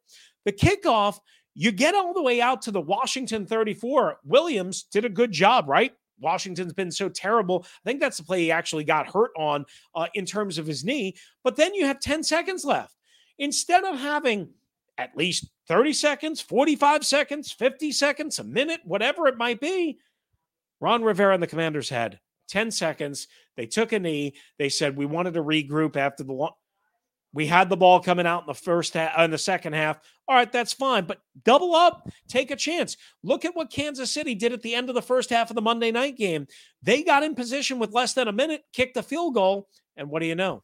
The 0.44 0.52
kickoff, 0.52 1.18
you 1.54 1.72
get 1.72 1.94
all 1.94 2.12
the 2.12 2.22
way 2.22 2.40
out 2.40 2.62
to 2.62 2.70
the 2.70 2.80
Washington 2.80 3.46
34. 3.46 4.18
Williams 4.24 4.84
did 4.84 5.04
a 5.04 5.10
good 5.10 5.32
job, 5.32 5.68
right? 5.68 5.92
Washington's 6.20 6.72
been 6.72 6.90
so 6.90 7.08
terrible. 7.08 7.64
I 7.64 7.88
think 7.88 8.00
that's 8.00 8.16
the 8.16 8.24
play 8.24 8.42
he 8.42 8.50
actually 8.50 8.84
got 8.84 9.08
hurt 9.08 9.30
on 9.36 9.64
uh, 9.94 10.06
in 10.14 10.24
terms 10.24 10.58
of 10.58 10.66
his 10.66 10.84
knee. 10.84 11.14
But 11.44 11.56
then 11.56 11.74
you 11.74 11.86
have 11.86 12.00
10 12.00 12.22
seconds 12.22 12.64
left. 12.64 12.94
Instead 13.38 13.84
of 13.84 13.98
having 13.98 14.48
at 14.98 15.16
least 15.16 15.50
30 15.68 15.92
seconds, 15.92 16.40
45 16.40 17.04
seconds, 17.04 17.52
50 17.52 17.92
seconds, 17.92 18.38
a 18.38 18.44
minute, 18.44 18.80
whatever 18.84 19.26
it 19.26 19.36
might 19.36 19.60
be, 19.60 19.98
Ron 20.80 21.02
Rivera 21.02 21.34
and 21.34 21.42
the 21.42 21.46
commanders 21.46 21.88
had 21.88 22.18
10 22.48 22.70
seconds. 22.70 23.28
They 23.56 23.66
took 23.66 23.92
a 23.92 23.98
knee. 23.98 24.34
They 24.58 24.68
said, 24.68 24.96
We 24.96 25.06
wanted 25.06 25.34
to 25.34 25.42
regroup 25.42 25.96
after 25.96 26.22
the 26.22 26.32
long. 26.32 26.52
We 27.36 27.46
had 27.46 27.68
the 27.68 27.76
ball 27.76 28.00
coming 28.00 28.26
out 28.26 28.44
in 28.44 28.46
the 28.46 28.54
first 28.54 28.94
half, 28.94 29.12
uh, 29.18 29.22
in 29.22 29.30
the 29.30 29.36
second 29.36 29.74
half. 29.74 30.00
All 30.26 30.34
right, 30.34 30.50
that's 30.50 30.72
fine, 30.72 31.04
but 31.04 31.20
double 31.44 31.74
up, 31.74 32.08
take 32.28 32.50
a 32.50 32.56
chance. 32.56 32.96
Look 33.22 33.44
at 33.44 33.54
what 33.54 33.70
Kansas 33.70 34.10
City 34.10 34.34
did 34.34 34.54
at 34.54 34.62
the 34.62 34.74
end 34.74 34.88
of 34.88 34.94
the 34.94 35.02
first 35.02 35.28
half 35.28 35.50
of 35.50 35.54
the 35.54 35.60
Monday 35.60 35.92
night 35.92 36.16
game. 36.16 36.46
They 36.82 37.02
got 37.02 37.22
in 37.22 37.34
position 37.34 37.78
with 37.78 37.92
less 37.92 38.14
than 38.14 38.26
a 38.26 38.32
minute, 38.32 38.62
kicked 38.72 38.96
a 38.96 39.02
field 39.02 39.34
goal, 39.34 39.68
and 39.98 40.08
what 40.08 40.20
do 40.20 40.26
you 40.26 40.34
know? 40.34 40.62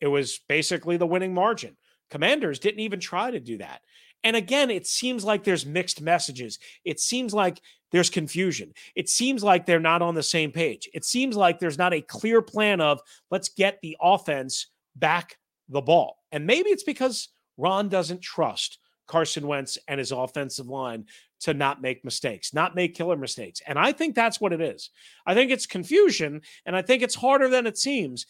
It 0.00 0.06
was 0.06 0.38
basically 0.48 0.96
the 0.96 1.08
winning 1.08 1.34
margin. 1.34 1.76
Commanders 2.08 2.60
didn't 2.60 2.78
even 2.78 3.00
try 3.00 3.32
to 3.32 3.40
do 3.40 3.58
that. 3.58 3.80
And 4.22 4.36
again, 4.36 4.70
it 4.70 4.86
seems 4.86 5.24
like 5.24 5.42
there's 5.42 5.66
mixed 5.66 6.00
messages. 6.00 6.60
It 6.84 7.00
seems 7.00 7.34
like 7.34 7.60
there's 7.90 8.10
confusion. 8.10 8.74
It 8.94 9.08
seems 9.08 9.42
like 9.42 9.66
they're 9.66 9.80
not 9.80 10.02
on 10.02 10.14
the 10.14 10.22
same 10.22 10.52
page. 10.52 10.88
It 10.94 11.04
seems 11.04 11.34
like 11.34 11.58
there's 11.58 11.78
not 11.78 11.92
a 11.92 12.00
clear 12.00 12.42
plan 12.42 12.80
of 12.80 13.00
let's 13.32 13.48
get 13.48 13.80
the 13.82 13.96
offense 14.00 14.68
back 14.94 15.36
the 15.68 15.80
ball. 15.80 16.18
And 16.32 16.46
maybe 16.46 16.70
it's 16.70 16.84
because 16.84 17.28
Ron 17.56 17.88
doesn't 17.88 18.22
trust 18.22 18.78
Carson 19.06 19.46
Wentz 19.46 19.78
and 19.88 19.98
his 19.98 20.12
offensive 20.12 20.68
line 20.68 21.06
to 21.40 21.54
not 21.54 21.82
make 21.82 22.04
mistakes, 22.04 22.54
not 22.54 22.74
make 22.74 22.94
killer 22.94 23.16
mistakes. 23.16 23.60
And 23.66 23.78
I 23.78 23.92
think 23.92 24.14
that's 24.14 24.40
what 24.40 24.52
it 24.52 24.60
is. 24.60 24.90
I 25.26 25.34
think 25.34 25.50
it's 25.50 25.66
confusion 25.66 26.40
and 26.64 26.74
I 26.74 26.82
think 26.82 27.02
it's 27.02 27.14
harder 27.14 27.48
than 27.48 27.66
it 27.66 27.76
seems. 27.76 28.26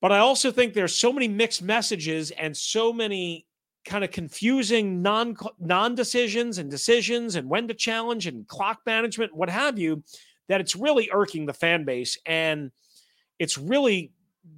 But 0.00 0.12
I 0.12 0.18
also 0.18 0.50
think 0.50 0.72
there's 0.72 0.94
so 0.94 1.12
many 1.12 1.28
mixed 1.28 1.62
messages 1.62 2.30
and 2.30 2.56
so 2.56 2.92
many 2.92 3.46
kind 3.84 4.04
of 4.04 4.10
confusing 4.10 5.02
non 5.02 5.36
non 5.58 5.94
decisions 5.94 6.58
and 6.58 6.70
decisions 6.70 7.34
and 7.34 7.48
when 7.48 7.68
to 7.68 7.74
challenge 7.74 8.26
and 8.26 8.46
clock 8.46 8.80
management, 8.86 9.34
what 9.34 9.50
have 9.50 9.78
you, 9.78 10.02
that 10.48 10.60
it's 10.60 10.76
really 10.76 11.10
irking 11.12 11.46
the 11.46 11.52
fan 11.52 11.84
base 11.84 12.18
and 12.24 12.70
it's 13.38 13.58
really 13.58 14.12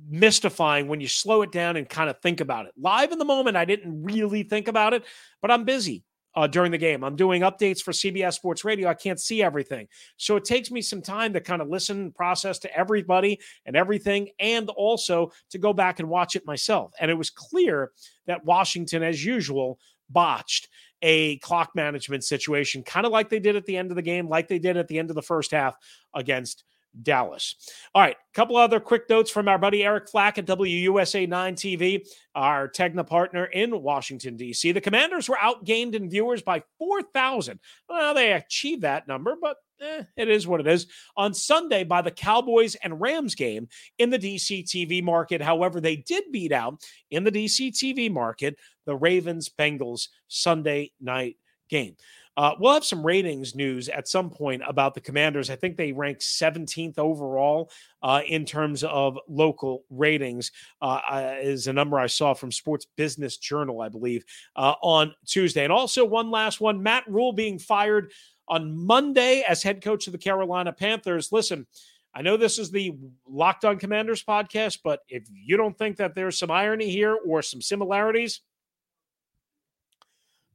mystifying 0.09 0.89
when 0.89 1.01
you 1.01 1.09
slow 1.09 1.43
it 1.43 1.53
down 1.53 1.77
and 1.77 1.89
kind 1.89 2.11
of 2.11 2.21
think 2.21 2.41
about 2.41 2.67
it. 2.67 2.73
Live 2.77 3.13
in 3.13 3.19
the 3.19 3.25
moment, 3.25 3.57
I 3.57 3.65
didn't 3.65 4.03
really 4.03 4.43
think 4.43 4.69
about 4.69 4.95
it, 4.95 5.05
but 5.41 5.51
I'm 5.51 5.65
busy 5.65 6.05
uh, 6.35 6.47
during 6.47 6.71
the 6.73 6.79
game. 6.79 7.05
I'm 7.05 7.17
doing 7.17 7.43
updates 7.43 7.81
for 7.81 7.93
CBS 7.93 8.35
Sports 8.35 8.65
Radio. 8.65 8.89
I 8.89 8.95
can't 8.95 9.21
see 9.21 9.43
everything. 9.43 9.89
So 10.17 10.37
it 10.37 10.45
takes 10.45 10.71
me 10.71 10.81
some 10.83 11.03
time 11.03 11.33
to 11.35 11.41
kind 11.41 11.61
of 11.61 11.69
listen 11.69 12.01
and 12.01 12.15
process 12.15 12.59
to 12.61 12.77
everybody 12.77 13.41
and 13.67 13.77
everything, 13.77 14.31
and 14.39 14.69
also 14.71 15.33
to 15.51 15.59
go 15.59 15.73
back 15.73 16.01
and 16.01 16.09
watch 16.09 16.37
it 16.37 16.47
myself. 16.47 16.93
And 17.01 17.11
it 17.11 17.19
was 17.19 17.31
clear 17.31 17.91
that 18.27 18.45
Washington, 18.45 19.03
as 19.03 19.25
usual, 19.25 19.79
botched 20.09 20.69
a 21.03 21.39
clock 21.39 21.71
management 21.75 22.25
situation, 22.25 22.83
kind 22.83 23.05
of 23.05 23.13
like 23.13 23.29
they 23.29 23.41
did 23.41 23.57
at 23.57 23.67
the 23.67 23.77
end 23.77 23.91
of 23.91 23.97
the 23.97 24.03
game, 24.03 24.29
like 24.29 24.49
they 24.49 24.59
did 24.59 24.77
at 24.77 24.89
the 24.89 24.99
end 24.99 25.11
of 25.11 25.17
the 25.17 25.23
first 25.23 25.51
half 25.51 25.75
against 26.15 26.65
Dallas. 27.01 27.55
All 27.95 28.03
right, 28.03 28.17
a 28.17 28.35
couple 28.35 28.57
other 28.57 28.81
quick 28.81 29.09
notes 29.09 29.31
from 29.31 29.49
our 29.49 29.59
buddy 29.59 29.85
Eric 29.85 30.09
Flack 30.09 30.39
at 30.39 30.47
WUSA 30.47 31.29
9 31.29 31.55
TV, 31.55 32.07
our 32.35 32.69
Tegna 32.69 33.07
partner 33.07 33.47
in 33.47 33.83
Washington, 33.83 34.37
D.C. 34.37 34.73
The 34.73 34.81
Commanders 34.81 35.29
were 35.29 35.37
outgained 35.37 35.95
in 35.95 36.11
viewers 36.11 36.43
by 36.43 36.63
4,000. 36.79 37.59
Well, 37.89 38.15
they 38.15 38.33
achieved 38.33 38.83
that 38.83 39.09
number, 39.09 39.37
but 39.41 39.57
eh, 39.81 40.05
it 40.17 40.29
is 40.29 40.47
what 40.47 40.61
it 40.61 40.67
is. 40.67 40.87
On 41.17 41.33
Sunday, 41.33 41.85
by 41.85 42.03
the 42.03 42.11
Cowboys 42.11 42.75
and 42.77 43.01
Rams 43.01 43.35
game 43.35 43.69
in 43.99 44.11
the 44.11 44.19
DC 44.19 44.65
TV 44.65 45.03
market. 45.03 45.41
However, 45.41 45.81
they 45.81 45.97
did 45.97 46.25
beat 46.33 46.53
out 46.53 46.83
in 47.11 47.25
the 47.25 47.33
DC 47.33 47.73
TV 47.73 48.11
market 48.11 48.57
the 48.87 48.97
Ravens 48.97 49.49
Bengals 49.49 50.09
Sunday 50.29 50.93
night 51.01 51.37
game. 51.69 51.97
Uh, 52.37 52.55
we'll 52.59 52.73
have 52.73 52.85
some 52.85 53.05
ratings 53.05 53.55
news 53.55 53.89
at 53.89 54.09
some 54.09 54.31
point 54.31 54.63
about 54.67 54.95
the 54.95 55.01
Commanders. 55.01 55.51
I 55.51 55.57
think 55.57 55.77
they 55.77 55.93
rank 55.93 56.19
17th 56.19 56.99
overall 56.99 57.71
uh, 58.03 58.23
in 58.27 58.45
terms 58.45 58.85
of 58.85 59.19
local 59.29 59.85
ratings, 59.91 60.51
uh, 60.81 61.01
uh, 61.11 61.35
is 61.41 61.67
a 61.67 61.73
number 61.73 61.99
I 61.99 62.07
saw 62.07 62.35
from 62.35 62.51
Sports 62.51 62.87
Business 62.97 63.37
Journal, 63.37 63.81
I 63.81 63.89
believe, 63.89 64.25
uh, 64.57 64.75
on 64.83 65.15
Tuesday. 65.27 65.65
And 65.65 65.73
also, 65.73 66.05
one 66.05 66.31
last 66.31 66.61
one 66.61 66.83
Matt 66.83 67.05
Rhule 67.07 67.33
being 67.33 67.59
fired 67.59 68.13
on 68.49 68.77
Monday 68.77 69.45
as 69.49 69.63
head 69.63 69.83
coach 69.83 70.07
of 70.07 70.13
the 70.13 70.19
Carolina 70.19 70.73
Panthers. 70.73 71.33
Listen, 71.33 71.67
I 72.15 72.23
know 72.23 72.37
this 72.37 72.59
is 72.59 72.71
the 72.71 72.95
Locked 73.27 73.65
On 73.65 73.79
Commanders 73.79 74.23
podcast, 74.23 74.81
but 74.85 75.01
if 75.09 75.25
you 75.33 75.57
don't 75.57 75.77
think 75.77 75.97
that 75.97 76.15
there's 76.15 76.39
some 76.39 76.51
irony 76.51 76.91
here 76.91 77.17
or 77.27 77.43
some 77.43 77.63
similarities, 77.63 78.41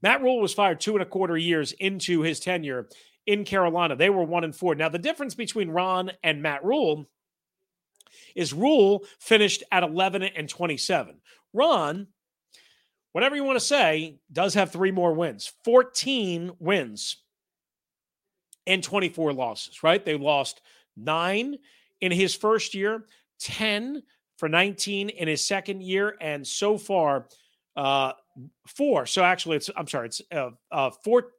Matt 0.01 0.21
Rhule 0.21 0.39
was 0.39 0.53
fired 0.53 0.79
two 0.79 0.93
and 0.93 1.01
a 1.01 1.05
quarter 1.05 1.37
years 1.37 1.71
into 1.73 2.21
his 2.21 2.39
tenure 2.39 2.87
in 3.25 3.43
Carolina. 3.43 3.95
They 3.95 4.09
were 4.09 4.23
one 4.23 4.43
and 4.43 4.55
four. 4.55 4.75
Now, 4.75 4.89
the 4.89 4.99
difference 4.99 5.35
between 5.35 5.69
Ron 5.69 6.11
and 6.23 6.41
Matt 6.41 6.63
Rhule 6.63 7.07
is 8.35 8.53
Rhule 8.53 9.05
finished 9.19 9.63
at 9.71 9.83
11 9.83 10.23
and 10.23 10.47
27. 10.47 11.15
Ron, 11.53 12.07
whatever 13.11 13.35
you 13.35 13.43
want 13.43 13.59
to 13.59 13.65
say, 13.65 14.19
does 14.31 14.53
have 14.53 14.71
three 14.71 14.91
more 14.91 15.13
wins 15.13 15.51
14 15.65 16.51
wins 16.59 17.17
and 18.65 18.83
24 18.83 19.33
losses, 19.33 19.81
right? 19.83 20.03
They 20.03 20.17
lost 20.17 20.61
nine 20.95 21.57
in 22.01 22.11
his 22.11 22.35
first 22.35 22.75
year, 22.75 23.05
10 23.39 24.03
for 24.37 24.47
19 24.47 25.09
in 25.09 25.27
his 25.27 25.43
second 25.43 25.81
year, 25.81 26.15
and 26.21 26.45
so 26.45 26.77
far, 26.77 27.27
uh, 27.75 28.13
four. 28.67 29.05
So 29.05 29.23
actually, 29.23 29.57
it's 29.57 29.69
I'm 29.75 29.87
sorry, 29.87 30.07
it's 30.07 30.21
uh, 30.31 30.51
uh, 30.71 30.91
four. 31.03 31.31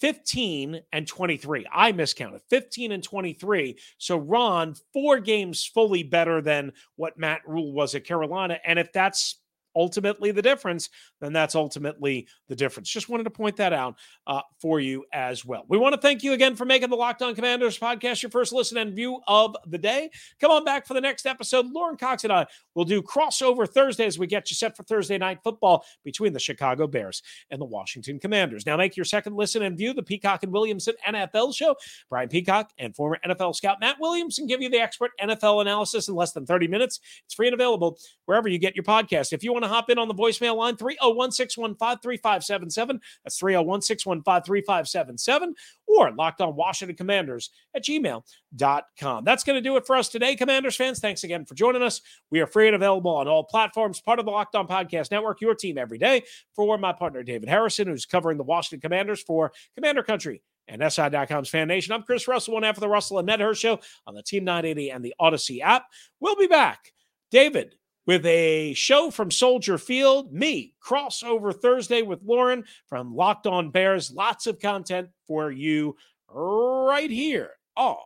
15 0.00 0.80
and 0.92 1.08
23. 1.08 1.66
I 1.72 1.90
miscounted 1.90 2.40
15 2.48 2.92
and 2.92 3.02
23. 3.02 3.76
So 3.98 4.16
Ron, 4.16 4.76
four 4.92 5.18
games 5.18 5.66
fully 5.66 6.04
better 6.04 6.40
than 6.40 6.72
what 6.94 7.18
Matt 7.18 7.40
Rhule 7.46 7.72
was 7.72 7.96
at 7.96 8.04
Carolina. 8.04 8.60
And 8.64 8.78
if 8.78 8.92
that's 8.92 9.40
ultimately 9.78 10.32
the 10.32 10.42
difference, 10.42 10.90
then 11.20 11.32
that's 11.32 11.54
ultimately 11.54 12.26
the 12.48 12.56
difference. 12.56 12.90
Just 12.90 13.08
wanted 13.08 13.24
to 13.24 13.30
point 13.30 13.56
that 13.56 13.72
out 13.72 13.96
uh, 14.26 14.42
for 14.60 14.80
you 14.80 15.04
as 15.12 15.44
well. 15.44 15.64
We 15.68 15.78
want 15.78 15.94
to 15.94 16.00
thank 16.00 16.22
you 16.22 16.32
again 16.32 16.56
for 16.56 16.64
making 16.64 16.90
the 16.90 16.96
Locked 16.96 17.22
On 17.22 17.34
Commanders 17.34 17.78
podcast 17.78 18.22
your 18.22 18.30
first 18.30 18.52
listen 18.52 18.78
and 18.78 18.94
view 18.94 19.20
of 19.28 19.56
the 19.66 19.78
day. 19.78 20.10
Come 20.40 20.50
on 20.50 20.64
back 20.64 20.86
for 20.86 20.94
the 20.94 21.00
next 21.00 21.26
episode. 21.26 21.66
Lauren 21.70 21.96
Cox 21.96 22.24
and 22.24 22.32
I 22.32 22.46
will 22.74 22.84
do 22.84 23.00
crossover 23.00 23.68
Thursday 23.68 24.06
as 24.06 24.18
we 24.18 24.26
get 24.26 24.50
you 24.50 24.54
set 24.54 24.76
for 24.76 24.82
Thursday 24.82 25.18
night 25.18 25.38
football 25.44 25.84
between 26.04 26.32
the 26.32 26.40
Chicago 26.40 26.86
Bears 26.86 27.22
and 27.50 27.60
the 27.60 27.64
Washington 27.66 28.18
Commanders. 28.18 28.66
Now 28.66 28.76
make 28.76 28.96
your 28.96 29.04
second 29.04 29.36
listen 29.36 29.62
and 29.62 29.78
view 29.78 29.92
the 29.92 30.02
Peacock 30.02 30.42
and 30.42 30.52
Williamson 30.52 30.94
NFL 31.06 31.54
show. 31.54 31.76
Brian 32.10 32.28
Peacock 32.28 32.70
and 32.78 32.94
former 32.94 33.18
NFL 33.24 33.54
scout 33.54 33.78
Matt 33.80 33.96
Williamson 34.00 34.46
give 34.46 34.60
you 34.60 34.68
the 34.68 34.80
expert 34.80 35.12
NFL 35.20 35.60
analysis 35.60 36.08
in 36.08 36.14
less 36.14 36.32
than 36.32 36.46
30 36.46 36.68
minutes. 36.68 37.00
It's 37.24 37.34
free 37.34 37.46
and 37.46 37.54
available 37.54 37.98
wherever 38.26 38.48
you 38.48 38.58
get 38.58 38.74
your 38.74 38.84
podcast. 38.84 39.32
If 39.32 39.44
you 39.44 39.52
want 39.52 39.64
to 39.64 39.67
hop 39.68 39.90
in 39.90 39.98
on 39.98 40.08
the 40.08 40.14
voicemail 40.14 40.56
line, 40.56 40.76
301 40.76 41.32
615 41.32 41.98
3577. 42.02 43.00
That's 43.24 43.38
301 43.38 43.82
615 43.82 44.44
3577 44.44 45.54
or 45.86 46.10
locked 46.12 46.40
on 46.40 46.54
Washington 46.54 46.96
Commanders 46.96 47.50
at 47.74 47.84
gmail.com. 47.84 49.24
That's 49.24 49.44
going 49.44 49.56
to 49.56 49.68
do 49.68 49.76
it 49.76 49.86
for 49.86 49.96
us 49.96 50.08
today, 50.08 50.36
Commanders 50.36 50.76
fans. 50.76 51.00
Thanks 51.00 51.24
again 51.24 51.44
for 51.44 51.54
joining 51.54 51.82
us. 51.82 52.00
We 52.30 52.40
are 52.40 52.46
free 52.46 52.66
and 52.66 52.76
available 52.76 53.14
on 53.16 53.28
all 53.28 53.44
platforms, 53.44 54.00
part 54.00 54.18
of 54.18 54.24
the 54.24 54.30
Locked 54.30 54.54
On 54.54 54.66
Podcast 54.66 55.10
Network, 55.10 55.40
your 55.40 55.54
team 55.54 55.78
every 55.78 55.98
day. 55.98 56.22
For 56.54 56.78
my 56.78 56.92
partner, 56.92 57.22
David 57.22 57.48
Harrison, 57.48 57.88
who's 57.88 58.06
covering 58.06 58.36
the 58.36 58.44
Washington 58.44 58.80
Commanders 58.80 59.22
for 59.22 59.52
Commander 59.74 60.02
Country 60.02 60.42
and 60.68 60.82
SI.com's 60.82 61.48
Fan 61.48 61.68
Nation. 61.68 61.92
I'm 61.94 62.02
Chris 62.02 62.28
Russell, 62.28 62.54
one 62.54 62.62
half 62.62 62.76
of 62.76 62.80
the 62.80 62.88
Russell 62.88 63.18
and 63.18 63.26
Medhurst 63.26 63.60
Show 63.60 63.80
on 64.06 64.14
the 64.14 64.22
Team 64.22 64.44
980 64.44 64.90
and 64.90 65.04
the 65.04 65.14
Audacy 65.20 65.60
app. 65.62 65.86
We'll 66.20 66.36
be 66.36 66.46
back. 66.46 66.92
David, 67.30 67.74
with 68.08 68.24
a 68.24 68.72
show 68.72 69.10
from 69.10 69.30
Soldier 69.30 69.76
Field, 69.76 70.32
me, 70.32 70.72
crossover 70.82 71.54
Thursday 71.54 72.00
with 72.00 72.22
Lauren 72.24 72.64
from 72.86 73.14
Locked 73.14 73.46
On 73.46 73.70
Bears. 73.70 74.10
Lots 74.10 74.46
of 74.46 74.58
content 74.58 75.10
for 75.26 75.52
you 75.52 75.94
right 76.32 77.10
here 77.10 77.50
on 77.76 77.98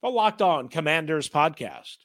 the 0.00 0.10
Locked 0.10 0.42
On 0.42 0.68
Commanders 0.68 1.28
podcast. 1.28 1.96